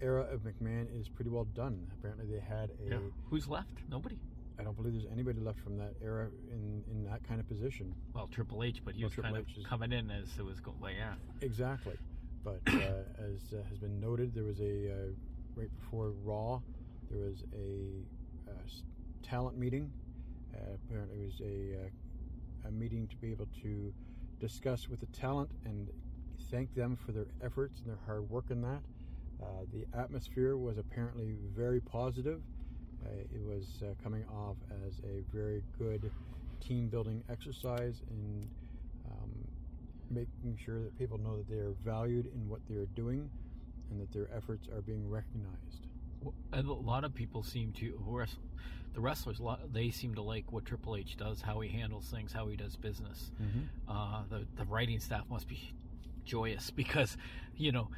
era 0.00 0.26
of 0.32 0.40
McMahon 0.40 0.86
is 0.98 1.08
pretty 1.08 1.30
well 1.30 1.44
done. 1.54 1.86
Apparently, 1.98 2.26
they 2.26 2.40
had 2.40 2.70
a. 2.86 2.90
Yeah. 2.90 2.98
Who's 3.28 3.48
left? 3.48 3.78
Nobody. 3.90 4.18
I 4.58 4.62
don't 4.62 4.76
believe 4.76 4.92
there's 4.92 5.06
anybody 5.12 5.40
left 5.40 5.60
from 5.60 5.76
that 5.78 5.94
era 6.02 6.28
in 6.50 6.84
in 6.90 7.04
that 7.04 7.26
kind 7.26 7.40
of 7.40 7.48
position. 7.48 7.94
Well, 8.14 8.28
Triple 8.28 8.62
H, 8.62 8.82
but 8.84 8.94
he 8.94 9.00
Well, 9.02 9.08
was 9.08 9.14
Triple 9.14 9.32
kind 9.32 9.44
H 9.48 9.52
of 9.56 9.60
is- 9.62 9.66
coming 9.66 9.92
in 9.92 10.10
as 10.10 10.28
it 10.38 10.44
was 10.44 10.60
going. 10.60 10.96
Yeah. 10.96 11.14
Exactly. 11.40 11.94
But 12.44 12.60
uh, 12.66 13.04
as 13.18 13.52
uh, 13.52 13.62
has 13.68 13.78
been 13.78 14.00
noted, 14.00 14.34
there 14.34 14.44
was 14.44 14.60
a 14.60 14.90
uh, 14.90 14.96
right 15.54 15.70
before 15.80 16.12
Raw, 16.24 16.60
there 17.10 17.20
was 17.20 17.44
a 17.54 18.02
talent 19.22 19.58
meeting. 19.58 19.92
Apparently, 20.84 21.18
it 21.18 21.24
was 21.24 21.40
a 21.40 22.68
a 22.68 22.70
meeting 22.70 23.06
to 23.08 23.16
be 23.16 23.30
able 23.30 23.48
to 23.62 23.92
discuss 24.40 24.88
with 24.88 25.00
the 25.00 25.06
talent 25.06 25.50
and 25.64 25.88
thank 26.50 26.74
them 26.74 26.96
for 26.96 27.12
their 27.12 27.26
efforts 27.42 27.80
and 27.80 27.88
their 27.88 27.98
hard 28.06 28.28
work 28.28 28.46
in 28.50 28.60
that. 28.62 28.80
Uh, 29.42 29.46
the 29.72 29.84
atmosphere 29.98 30.56
was 30.56 30.78
apparently 30.78 31.34
very 31.56 31.80
positive. 31.80 32.40
Uh, 33.04 33.08
it 33.34 33.42
was 33.44 33.82
uh, 33.82 33.94
coming 34.02 34.24
off 34.28 34.56
as 34.86 35.00
a 35.04 35.24
very 35.34 35.62
good 35.78 36.10
team 36.60 36.88
building 36.88 37.24
exercise 37.30 38.02
and 38.10 38.44
um, 38.44 38.48
making 40.12 40.58
sure 40.64 40.82
that 40.82 40.98
people 40.98 41.18
know 41.18 41.36
that 41.36 41.48
they 41.48 41.58
are 41.58 41.74
valued 41.84 42.26
in 42.26 42.48
what 42.48 42.60
they 42.68 42.76
are 42.76 42.86
doing 42.94 43.28
and 43.90 44.00
that 44.00 44.12
their 44.12 44.28
efforts 44.36 44.68
are 44.68 44.82
being 44.82 45.08
recognized. 45.08 45.86
And 46.52 46.68
a 46.68 46.72
lot 46.72 47.04
of 47.04 47.14
people 47.14 47.42
seem 47.42 47.72
to 47.74 48.00
who 48.04 48.24
the 48.94 49.00
wrestlers 49.00 49.38
a 49.38 49.42
lot- 49.42 49.72
they 49.72 49.90
seem 49.90 50.14
to 50.14 50.22
like 50.22 50.52
what 50.52 50.64
Triple 50.64 50.96
H 50.96 51.16
does, 51.16 51.40
how 51.40 51.60
he 51.60 51.70
handles 51.70 52.08
things, 52.10 52.32
how 52.32 52.46
he 52.48 52.56
does 52.56 52.76
business. 52.76 53.32
Uh, 53.88 54.22
the 54.28 54.46
the 54.56 54.64
writing 54.64 55.00
staff 55.00 55.24
must 55.30 55.48
be 55.48 55.72
joyous 56.24 56.70
because 56.82 57.16
you 57.56 57.72
know 57.72 57.88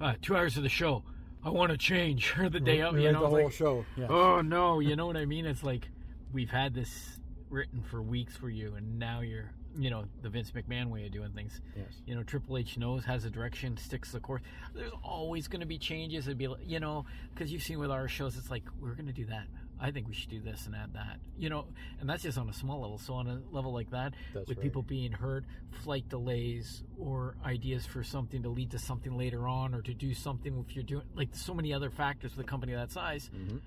uh, 0.00 0.14
two 0.22 0.36
hours 0.36 0.56
of 0.56 0.62
the 0.62 0.68
show. 0.68 1.02
I 1.42 1.50
want 1.50 1.70
to 1.70 1.78
change 1.78 2.34
or 2.38 2.48
the 2.50 2.60
day 2.60 2.82
up. 2.82 2.94
You 2.94 3.12
know, 3.12 3.20
the 3.20 3.28
whole 3.28 3.44
like, 3.44 3.52
show. 3.52 3.84
Yeah. 3.96 4.08
oh 4.08 4.40
no, 4.42 4.80
you 4.80 4.96
know 4.96 5.06
what 5.06 5.16
I 5.16 5.24
mean? 5.24 5.46
It's 5.46 5.62
like 5.62 5.88
we've 6.32 6.50
had 6.50 6.74
this 6.74 7.18
written 7.48 7.82
for 7.82 8.02
weeks 8.02 8.36
for 8.36 8.50
you, 8.50 8.74
and 8.74 8.98
now 8.98 9.20
you're 9.20 9.52
you 9.78 9.90
know 9.90 10.04
the 10.22 10.28
Vince 10.28 10.50
McMahon 10.52 10.88
way 10.90 11.06
of 11.06 11.12
doing 11.12 11.32
things. 11.32 11.60
Yes. 11.76 11.86
You 12.06 12.14
know, 12.14 12.22
Triple 12.22 12.56
H 12.58 12.78
knows, 12.78 13.04
has 13.04 13.24
a 13.24 13.30
direction, 13.30 13.76
sticks 13.76 14.12
the 14.12 14.20
course. 14.20 14.42
There's 14.74 14.92
always 15.02 15.48
going 15.48 15.60
to 15.60 15.66
be 15.66 15.78
changes. 15.78 16.26
It'd 16.26 16.38
be, 16.38 16.48
like- 16.48 16.60
you 16.66 16.80
know, 16.80 17.04
because 17.34 17.52
you've 17.52 17.62
seen 17.62 17.78
with 17.78 17.90
our 17.90 18.08
shows, 18.08 18.36
it's 18.36 18.50
like 18.50 18.64
we're 18.80 18.94
going 18.94 19.06
to 19.06 19.12
do 19.12 19.26
that. 19.26 19.46
I 19.78 19.90
think 19.90 20.08
we 20.08 20.14
should 20.14 20.30
do 20.30 20.40
this 20.40 20.64
and 20.64 20.74
add 20.74 20.94
that. 20.94 21.18
You 21.36 21.50
know, 21.50 21.66
and 22.00 22.08
that's 22.08 22.22
just 22.22 22.38
on 22.38 22.48
a 22.48 22.52
small 22.54 22.80
level. 22.80 22.96
So 22.98 23.12
on 23.12 23.26
a 23.26 23.40
level 23.54 23.74
like 23.74 23.90
that, 23.90 24.14
That's 24.32 24.48
with 24.48 24.56
right. 24.56 24.62
people 24.64 24.80
being 24.80 25.12
hurt, 25.12 25.44
flight 25.84 26.08
delays, 26.08 26.82
or 26.98 27.36
ideas 27.44 27.84
for 27.84 28.02
something 28.02 28.42
to 28.42 28.48
lead 28.48 28.70
to 28.70 28.78
something 28.78 29.18
later 29.18 29.46
on, 29.46 29.74
or 29.74 29.82
to 29.82 29.92
do 29.92 30.14
something 30.14 30.64
if 30.66 30.74
you're 30.74 30.82
doing 30.84 31.04
like 31.14 31.28
so 31.32 31.52
many 31.52 31.74
other 31.74 31.90
factors 31.90 32.34
with 32.34 32.46
a 32.46 32.48
company 32.48 32.72
that 32.72 32.90
size. 32.90 33.28
Mhm. 33.36 33.60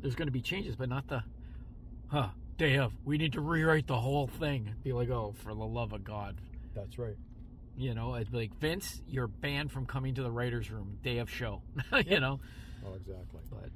There's 0.00 0.14
going 0.14 0.28
to 0.28 0.32
be 0.32 0.40
changes, 0.40 0.76
but 0.76 0.88
not 0.88 1.06
the, 1.08 1.22
huh? 2.06 2.28
Day 2.58 2.76
of, 2.78 2.92
we 3.04 3.18
need 3.18 3.34
to 3.34 3.40
rewrite 3.40 3.86
the 3.86 3.98
whole 4.00 4.26
thing. 4.26 4.74
Be 4.82 4.92
like, 4.92 5.10
oh, 5.10 5.32
for 5.44 5.54
the 5.54 5.64
love 5.64 5.92
of 5.92 6.02
God, 6.02 6.36
That's 6.74 6.98
right. 6.98 7.14
you 7.76 7.94
know, 7.94 8.14
I'd 8.14 8.32
be 8.32 8.36
like, 8.38 8.58
Vince, 8.58 9.00
you're 9.06 9.28
banned 9.28 9.70
from 9.70 9.86
coming 9.86 10.14
to 10.16 10.22
the 10.24 10.30
writers' 10.30 10.68
room 10.68 10.98
day 11.04 11.18
of 11.18 11.30
show. 11.30 11.62
you 12.06 12.18
know, 12.18 12.40
Oh, 12.84 12.94
exactly. 12.94 13.40
but 13.50 13.70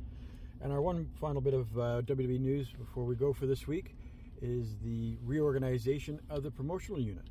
And 0.60 0.72
our 0.72 0.82
one 0.82 1.08
final 1.20 1.40
bit 1.40 1.54
of 1.54 1.78
uh, 1.78 2.02
WWE 2.02 2.40
news 2.40 2.68
before 2.76 3.04
we 3.04 3.14
go 3.14 3.32
for 3.32 3.46
this 3.46 3.68
week 3.68 3.94
is 4.40 4.74
the 4.82 5.16
reorganization 5.24 6.18
of 6.28 6.42
the 6.42 6.50
promotional 6.50 7.00
unit. 7.00 7.24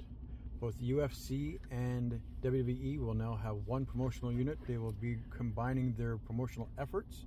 Both 0.62 0.78
the 0.80 0.92
UFC 0.92 1.60
and 1.70 2.22
WWE 2.44 3.00
will 3.00 3.14
now 3.14 3.38
have 3.44 3.58
one 3.66 3.86
promotional 3.86 4.32
unit. 4.32 4.58
They 4.68 4.78
will 4.78 4.94
be 4.94 5.18
combining 5.36 5.96
their 5.98 6.16
promotional 6.16 6.70
efforts 6.78 7.26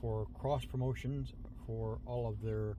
for 0.00 0.26
cross 0.36 0.64
promotions 0.64 1.32
for 1.64 1.98
all 2.06 2.26
of 2.28 2.42
their 2.42 2.76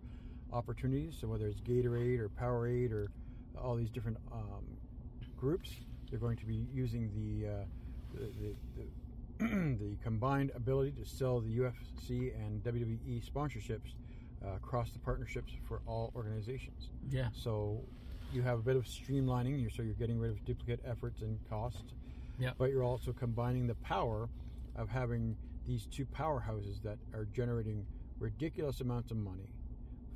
opportunities. 0.53 1.17
So 1.19 1.27
whether 1.27 1.47
it's 1.47 1.59
Gatorade 1.61 2.19
or 2.19 2.29
Powerade 2.29 2.91
or 2.91 3.07
all 3.61 3.75
these 3.75 3.89
different 3.89 4.17
um, 4.31 4.63
groups, 5.37 5.69
they're 6.09 6.19
going 6.19 6.37
to 6.37 6.45
be 6.45 6.67
using 6.73 7.11
the 7.15 7.49
uh, 7.49 7.53
the, 8.13 8.53
the, 8.77 9.77
the, 9.79 9.97
combined 10.03 10.51
ability 10.55 10.91
to 10.91 11.05
sell 11.05 11.39
the 11.39 11.49
UFC 11.49 12.33
and 12.35 12.63
WWE 12.63 13.27
sponsorships 13.27 13.95
uh, 14.45 14.55
across 14.55 14.91
the 14.91 14.99
partnerships 14.99 15.53
for 15.67 15.81
all 15.87 16.11
organizations. 16.15 16.89
yeah, 17.09 17.29
So 17.33 17.81
you 18.31 18.43
have 18.43 18.59
a 18.59 18.61
bit 18.61 18.75
of 18.75 18.85
streamlining, 18.85 19.59
you're, 19.59 19.71
so 19.71 19.81
you're 19.81 19.95
getting 19.95 20.19
rid 20.19 20.31
of 20.31 20.45
duplicate 20.45 20.79
efforts 20.85 21.21
and 21.21 21.39
costs. 21.49 21.93
Yeah. 22.39 22.51
But 22.57 22.69
you're 22.69 22.83
also 22.83 23.13
combining 23.13 23.67
the 23.67 23.75
power 23.75 24.29
of 24.75 24.89
having 24.89 25.35
these 25.67 25.87
two 25.87 26.05
powerhouses 26.05 26.81
that 26.83 26.97
are 27.13 27.25
generating 27.25 27.85
ridiculous 28.19 28.81
amounts 28.81 29.11
of 29.11 29.17
money 29.17 29.49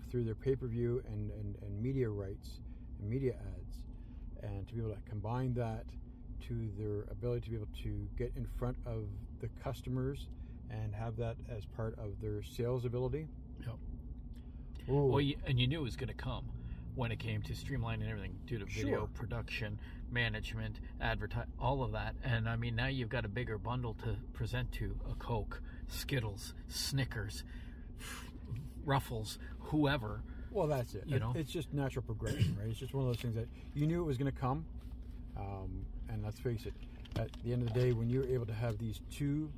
through 0.09 0.23
their 0.23 0.35
pay-per-view 0.35 1.03
and, 1.07 1.31
and, 1.31 1.55
and 1.61 1.81
media 1.81 2.09
rights 2.09 2.59
and 2.99 3.09
media 3.09 3.33
ads, 3.33 3.75
and 4.43 4.67
to 4.67 4.73
be 4.73 4.81
able 4.81 4.91
to 4.91 5.09
combine 5.09 5.53
that 5.53 5.85
to 6.47 6.69
their 6.77 7.01
ability 7.11 7.41
to 7.41 7.49
be 7.49 7.55
able 7.55 7.67
to 7.83 8.07
get 8.17 8.31
in 8.35 8.47
front 8.57 8.77
of 8.85 9.03
the 9.41 9.49
customers 9.63 10.27
and 10.69 10.93
have 10.93 11.17
that 11.17 11.35
as 11.49 11.65
part 11.65 11.97
of 11.99 12.19
their 12.21 12.41
sales 12.43 12.85
ability. 12.85 13.27
Yep. 13.61 13.75
Ooh. 14.89 15.05
well, 15.07 15.21
you, 15.21 15.35
and 15.45 15.59
you 15.59 15.67
knew 15.67 15.79
it 15.79 15.83
was 15.83 15.95
going 15.95 16.07
to 16.07 16.13
come 16.13 16.45
when 16.95 17.11
it 17.11 17.19
came 17.19 17.41
to 17.43 17.53
streamlining 17.53 18.09
everything 18.09 18.35
due 18.47 18.57
to 18.57 18.65
video 18.65 18.99
Sure. 18.99 19.07
production, 19.13 19.79
management, 20.11 20.79
advertise, 20.99 21.45
all 21.59 21.83
of 21.83 21.91
that. 21.91 22.15
And 22.23 22.49
I 22.49 22.55
mean, 22.55 22.75
now 22.75 22.87
you've 22.87 23.09
got 23.09 23.23
a 23.23 23.27
bigger 23.27 23.57
bundle 23.57 23.93
to 24.03 24.15
present 24.33 24.71
to 24.73 24.97
a 25.09 25.13
Coke, 25.15 25.61
Skittles, 25.87 26.53
Snickers, 26.67 27.43
Ruffles, 28.88 29.38
whoever. 29.60 30.21
Well, 30.50 30.65
that's 30.67 30.95
it. 30.95 31.04
You 31.06 31.19
know? 31.19 31.34
it's 31.36 31.52
just 31.52 31.71
natural 31.73 32.04
progression, 32.04 32.58
right? 32.60 32.69
It's 32.69 32.80
just 32.80 32.93
one 32.93 33.04
of 33.06 33.10
those 33.10 33.21
things 33.21 33.36
that 33.36 33.47
you 33.76 33.86
knew 33.86 34.02
it 34.02 34.06
was 34.06 34.17
going 34.17 34.32
to 34.32 34.39
come, 34.39 34.65
um, 35.38 35.86
and 36.10 36.23
let's 36.23 36.39
face 36.39 36.65
it, 36.65 36.73
at 37.19 37.30
the 37.43 37.54
end 37.54 37.67
of 37.67 37.73
the 37.73 37.80
day, 37.80 37.91
when 37.91 38.10
you're 38.10 38.26
able 38.26 38.45
to 38.45 38.54
have 38.54 38.78
these 38.80 39.02
two 39.12 39.52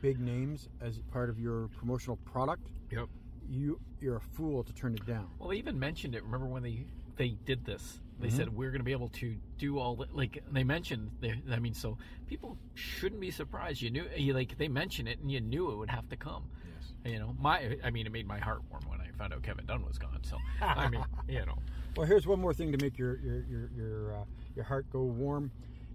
big 0.00 0.18
names 0.20 0.68
as 0.80 0.98
part 1.12 1.28
of 1.28 1.38
your 1.38 1.68
promotional 1.68 2.16
product, 2.18 2.68
Yep. 2.90 3.08
you 3.50 3.80
you're 4.00 4.16
a 4.16 4.20
fool 4.20 4.62
to 4.62 4.72
turn 4.74 4.94
it 4.94 5.04
down. 5.06 5.26
Well, 5.38 5.48
they 5.48 5.56
even 5.56 5.78
mentioned 5.78 6.14
it. 6.14 6.22
Remember 6.22 6.46
when 6.46 6.62
they 6.62 6.84
they 7.16 7.30
did 7.46 7.64
this? 7.64 7.98
They 8.20 8.28
Mhm. 8.28 8.32
said 8.36 8.48
we're 8.54 8.70
going 8.70 8.80
to 8.80 8.84
be 8.84 8.92
able 8.92 9.08
to 9.08 9.36
do 9.58 9.78
all 9.78 9.96
the, 9.96 10.06
like 10.12 10.42
they 10.52 10.64
mentioned. 10.64 11.10
They, 11.20 11.42
I 11.50 11.58
mean, 11.58 11.72
so 11.74 11.96
people 12.26 12.56
shouldn't 12.74 13.20
be 13.22 13.30
surprised. 13.30 13.80
You 13.82 13.90
knew, 13.90 14.04
you, 14.16 14.32
like 14.34 14.56
they 14.58 14.68
mentioned 14.68 15.08
it, 15.08 15.18
and 15.20 15.30
you 15.32 15.40
knew 15.40 15.70
it 15.72 15.76
would 15.76 15.90
have 15.90 16.08
to 16.10 16.16
come. 16.16 16.44
Yes. 16.74 16.75
You 17.06 17.20
know, 17.20 17.36
my, 17.38 17.76
I 17.84 17.90
mean, 17.90 18.06
it 18.06 18.12
made 18.12 18.26
my 18.26 18.38
heart 18.38 18.62
warm 18.70 18.82
when 18.88 19.00
I 19.00 19.06
found 19.16 19.32
out 19.32 19.42
Kevin 19.42 19.64
Dunn 19.64 19.84
was 19.86 19.96
gone. 19.98 20.18
So, 20.22 20.36
I 20.60 20.88
mean, 20.88 21.04
you 21.28 21.44
know, 21.46 21.56
Well, 21.96 22.06
here's 22.06 22.26
one 22.26 22.40
more 22.40 22.52
thing 22.52 22.72
to 22.72 22.78
make 22.78 22.98
your 22.98 23.18
your 23.18 23.44
your 23.44 23.70
your, 23.76 24.16
uh, 24.16 24.24
your 24.54 24.64
heart 24.64 24.86
go 24.90 25.02
warm, 25.02 25.50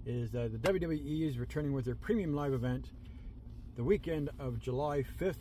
is 0.06 0.30
that 0.32 0.52
the 0.52 0.72
WWE 0.72 1.28
is 1.28 1.38
returning 1.38 1.72
with 1.72 1.84
their 1.84 1.94
premium 1.94 2.34
live 2.34 2.52
event, 2.54 2.90
the 3.76 3.84
weekend 3.84 4.30
of 4.38 4.58
July 4.58 5.04
5th. 5.20 5.36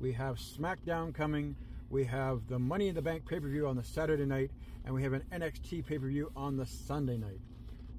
We 0.00 0.12
have 0.12 0.36
SmackDown 0.36 1.14
coming. 1.14 1.54
We 1.88 2.04
have 2.04 2.48
the 2.48 2.58
Money 2.58 2.88
in 2.88 2.94
the 2.94 3.02
Bank 3.02 3.26
pay 3.26 3.38
per 3.38 3.48
view 3.48 3.66
on 3.68 3.76
the 3.76 3.84
Saturday 3.84 4.24
night, 4.24 4.50
and 4.84 4.94
we 4.94 5.02
have 5.02 5.12
an 5.12 5.22
NXT 5.30 5.86
pay 5.86 5.98
per 5.98 6.08
view 6.08 6.32
on 6.34 6.56
the 6.56 6.66
Sunday 6.66 7.16
night. 7.16 7.40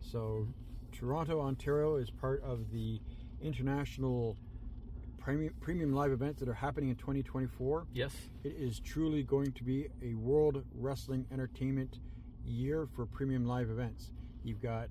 So, 0.02 0.48
Toronto, 0.92 1.40
Ontario 1.40 1.96
is 1.96 2.10
part 2.10 2.44
of 2.44 2.72
the 2.72 3.00
international 3.42 4.38
premium 5.24 5.54
premium 5.62 5.94
live 5.94 6.12
events 6.12 6.40
that 6.42 6.50
are 6.50 6.54
happening 6.54 6.90
in 6.90 6.96
2024. 6.98 7.88
yes, 7.94 8.14
It 8.44 8.56
is 8.60 8.80
truly 8.82 9.24
going 9.24 9.54
to 9.54 9.64
be 9.64 9.88
a 10.04 10.14
world 10.16 10.64
wrestling 10.76 11.26
entertainment 11.32 12.00
year 12.46 12.88
for 12.94 13.06
premium 13.06 13.46
live 13.46 13.70
events. 13.70 14.12
You've 14.44 14.62
got, 14.62 14.90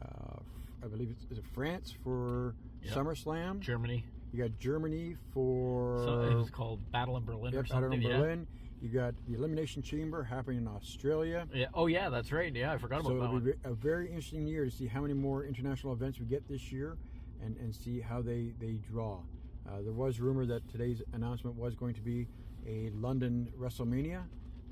uh, 0.00 0.36
I 0.84 0.86
believe 0.86 1.10
it's 1.10 1.24
is 1.30 1.38
it 1.38 1.44
France 1.52 1.92
for 2.04 2.54
Yep. 2.84 2.94
SummerSlam. 2.94 3.60
Germany. 3.60 4.04
You 4.32 4.42
got 4.42 4.58
Germany 4.58 5.16
for 5.32 6.02
So 6.04 6.20
it 6.22 6.34
was 6.34 6.50
called 6.50 6.80
Battle 6.92 7.16
in 7.16 7.24
Berlin 7.24 7.52
or 7.52 7.58
yep. 7.58 7.68
Battle 7.68 7.92
in 7.92 8.02
yeah. 8.02 8.18
Berlin. 8.18 8.46
You 8.80 8.88
got 8.88 9.14
the 9.28 9.34
Elimination 9.34 9.82
Chamber 9.82 10.22
happening 10.24 10.58
in 10.58 10.68
Australia. 10.68 11.46
Yeah. 11.52 11.66
Oh 11.74 11.86
yeah, 11.86 12.08
that's 12.08 12.32
right. 12.32 12.54
Yeah, 12.54 12.72
I 12.72 12.78
forgot 12.78 13.02
So 13.04 13.10
about 13.10 13.14
that 13.14 13.20
So 13.20 13.24
it'll 13.24 13.34
one. 13.34 13.44
be 13.44 13.52
a 13.64 13.74
very 13.74 14.06
interesting 14.08 14.46
year 14.46 14.64
to 14.64 14.70
see 14.70 14.86
how 14.86 15.00
many 15.02 15.14
more 15.14 15.44
international 15.44 15.92
events 15.92 16.18
we 16.20 16.26
get 16.26 16.48
this 16.48 16.72
year, 16.72 16.96
and, 17.44 17.56
and 17.58 17.74
see 17.74 18.00
how 18.00 18.22
they 18.22 18.54
they 18.60 18.72
draw. 18.74 19.20
Uh, 19.68 19.80
there 19.82 19.92
was 19.92 20.20
rumor 20.20 20.44
that 20.46 20.68
today's 20.68 21.02
announcement 21.12 21.56
was 21.56 21.74
going 21.74 21.94
to 21.94 22.00
be 22.00 22.26
a 22.66 22.90
London 22.94 23.48
WrestleMania. 23.58 24.22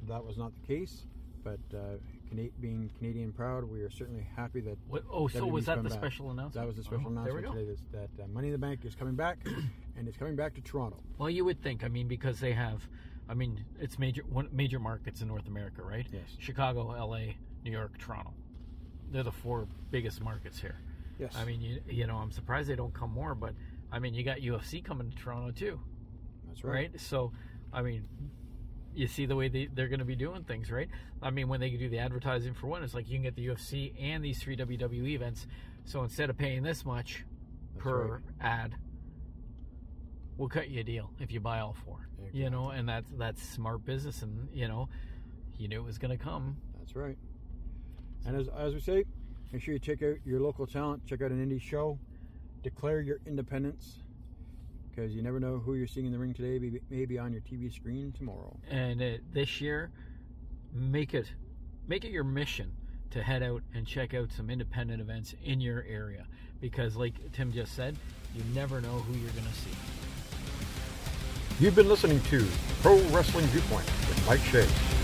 That 0.09 0.25
was 0.25 0.37
not 0.37 0.53
the 0.61 0.67
case, 0.67 1.07
but 1.45 1.61
uh, 1.75 1.97
Cana- 2.29 2.49
being 2.61 2.91
Canadian 2.99 3.33
proud, 3.33 3.65
we 3.65 3.83
are 3.83 3.91
certainly 3.91 4.27
happy 4.37 4.61
that 4.63 4.77
What, 4.89 5.05
oh, 5.11 5.29
so 5.29 5.47
was 5.47 5.67
that 5.67 5.83
the 5.83 5.89
back. 5.89 5.99
special 5.99 6.31
announcement? 6.31 6.55
that 6.55 6.67
was 6.67 6.77
the 6.77 6.83
special 6.85 7.07
Oh, 7.07 7.11
announcement 7.11 7.47
today. 7.55 7.77
That 7.93 8.25
uh, 8.25 8.27
Money 8.29 8.49
in 8.49 8.53
the 8.53 8.59
Bank 8.59 8.85
is 8.85 8.95
coming 8.95 9.15
back, 9.15 9.39
and 9.97 10.09
it's 10.09 10.17
coming 10.17 10.37
back 10.37 10.55
to 10.55 10.61
Toronto. 10.61 10.99
Well, 11.19 11.31
you 11.31 11.45
would 11.45 11.63
think. 11.63 11.85
I 11.85 11.89
mean, 11.89 12.09
because 12.09 12.41
they 12.41 12.53
have, 12.53 12.83
I 13.29 13.35
mean, 13.35 13.65
it's 13.79 13.99
major 13.99 14.23
one, 14.29 14.49
major 14.53 14.79
markets 14.79 15.21
in 15.21 15.29
North 15.29 15.47
America, 15.47 15.83
right? 15.83 16.07
Yes. 16.13 16.23
Chicago, 16.39 16.93
L.A., 16.93 17.37
New 17.65 17.71
York, 17.71 17.99
Toronto. 17.99 18.33
They're 19.13 19.23
the 19.23 19.33
four 19.33 19.69
biggest 19.91 20.23
markets 20.23 20.59
here. 20.61 20.77
Yes. 21.19 21.35
I 21.37 21.45
mean, 21.45 21.61
you, 21.61 21.81
you 21.87 22.07
know, 22.07 22.17
I'm 22.17 22.31
surprised 22.33 22.69
they 22.71 22.77
don't 22.77 22.95
come 22.95 23.13
more, 23.13 23.35
but 23.35 23.53
I 23.93 23.99
mean, 23.99 24.15
you 24.15 24.23
got 24.25 24.39
UFC 24.39 24.85
coming 24.85 25.11
to 25.11 25.17
Toronto 25.17 25.51
too, 25.51 25.81
that's 26.47 26.65
right? 26.65 26.91
right. 26.91 27.01
So, 27.01 27.33
I 27.73 27.83
mean, 27.83 28.05
you 28.95 29.07
see 29.07 29.27
the 29.27 29.37
way 29.37 29.49
they, 29.49 29.69
they're 29.73 29.89
going 29.89 30.01
to 30.01 30.05
be 30.05 30.17
doing 30.17 30.45
things, 30.45 30.71
right? 30.71 30.89
I 31.23 31.31
mean, 31.31 31.49
when 31.49 31.61
they 31.61 31.71
do 31.71 31.89
the 31.89 31.99
advertising 31.99 32.55
for 32.55 32.67
one, 32.67 32.83
it's 32.83 32.95
like 32.95 33.09
you 33.09 33.15
can 33.15 33.23
get 33.23 33.37
the 33.37 33.47
UFC 33.47 33.93
and 34.01 34.25
these 34.25 34.39
three 34.41 34.57
WWE 34.57 35.11
events. 35.15 35.47
So 35.85 36.03
instead 36.03 36.31
of 36.31 36.37
paying 36.37 36.63
this 36.63 36.85
much 36.85 37.25
That's 37.75 37.85
per 37.85 38.07
right. 38.07 38.23
ad, 38.41 38.75
we'll 40.37 40.49
cut 40.49 40.69
you 40.71 40.81
a 40.81 40.85
deal 40.85 41.11
if 41.21 41.33
you 41.33 41.41
buy 41.41 41.61
all 41.61 41.77
four. 41.85 42.09
You 42.33 42.49
know, 42.51 42.71
and 42.71 42.89
that's 42.89 43.11
that's 43.19 43.43
smart 43.43 43.85
business, 43.85 44.23
and 44.23 44.49
you 44.53 44.69
know, 44.69 44.89
you 45.59 45.67
knew 45.69 45.81
it 45.81 45.85
was 45.85 45.99
going 45.99 46.17
to 46.17 46.23
come. 46.23 46.57
That's 46.79 46.95
right. 46.95 47.19
And 48.25 48.37
as, 48.37 48.49
as 48.57 48.75
we 48.75 48.81
say, 48.81 49.05
make 49.53 49.63
sure 49.63 49.75
you 49.75 49.81
check 49.81 50.03
out 50.03 50.17
your 50.25 50.39
local 50.41 50.67
talent, 50.67 51.05
check 51.07 51.23
out 51.23 51.31
an 51.31 51.45
indie 51.45 51.61
show, 51.61 51.99
declare 52.63 53.01
your 53.01 53.21
independence, 53.27 53.97
because 54.91 55.13
you 55.13 55.23
never 55.23 55.41
know 55.41 55.59
who 55.59 55.75
you're 55.75 55.87
seeing 55.87 56.07
in 56.07 56.13
the 56.13 56.19
ring 56.19 56.35
today, 56.35 56.59
maybe, 56.59 56.81
maybe 56.91 57.19
on 57.19 57.33
your 57.33 57.43
TV 57.43 57.73
screen 57.73 58.13
tomorrow. 58.13 58.57
And 58.69 59.01
uh, 59.01 59.11
this 59.33 59.61
year, 59.61 59.91
make 60.73 61.15
it 61.15 61.27
make 61.87 62.05
it 62.05 62.11
your 62.11 62.25
mission 62.25 62.73
to 63.11 63.23
head 63.23 63.43
out 63.43 63.63
and 63.75 63.87
check 63.87 64.15
out 64.15 64.31
some 64.31 64.51
independent 64.51 65.01
events 65.01 65.35
in 65.45 65.61
your 65.61 65.85
area, 65.89 66.27
because 66.61 66.97
like 66.97 67.15
Tim 67.33 67.53
just 67.53 67.75
said, 67.75 67.97
you 68.35 68.43
never 68.55 68.81
know 68.81 68.99
who 68.99 69.19
you're 69.19 69.31
going 69.31 69.47
to 69.47 69.55
see. 69.55 69.71
You've 71.59 71.75
been 71.75 71.89
listening 71.89 72.21
to 72.23 72.47
Pro 72.81 72.99
Wrestling 73.09 73.47
Viewpoint 73.47 73.87
with 74.09 74.27
Mike 74.27 74.41
Shea. 74.41 75.00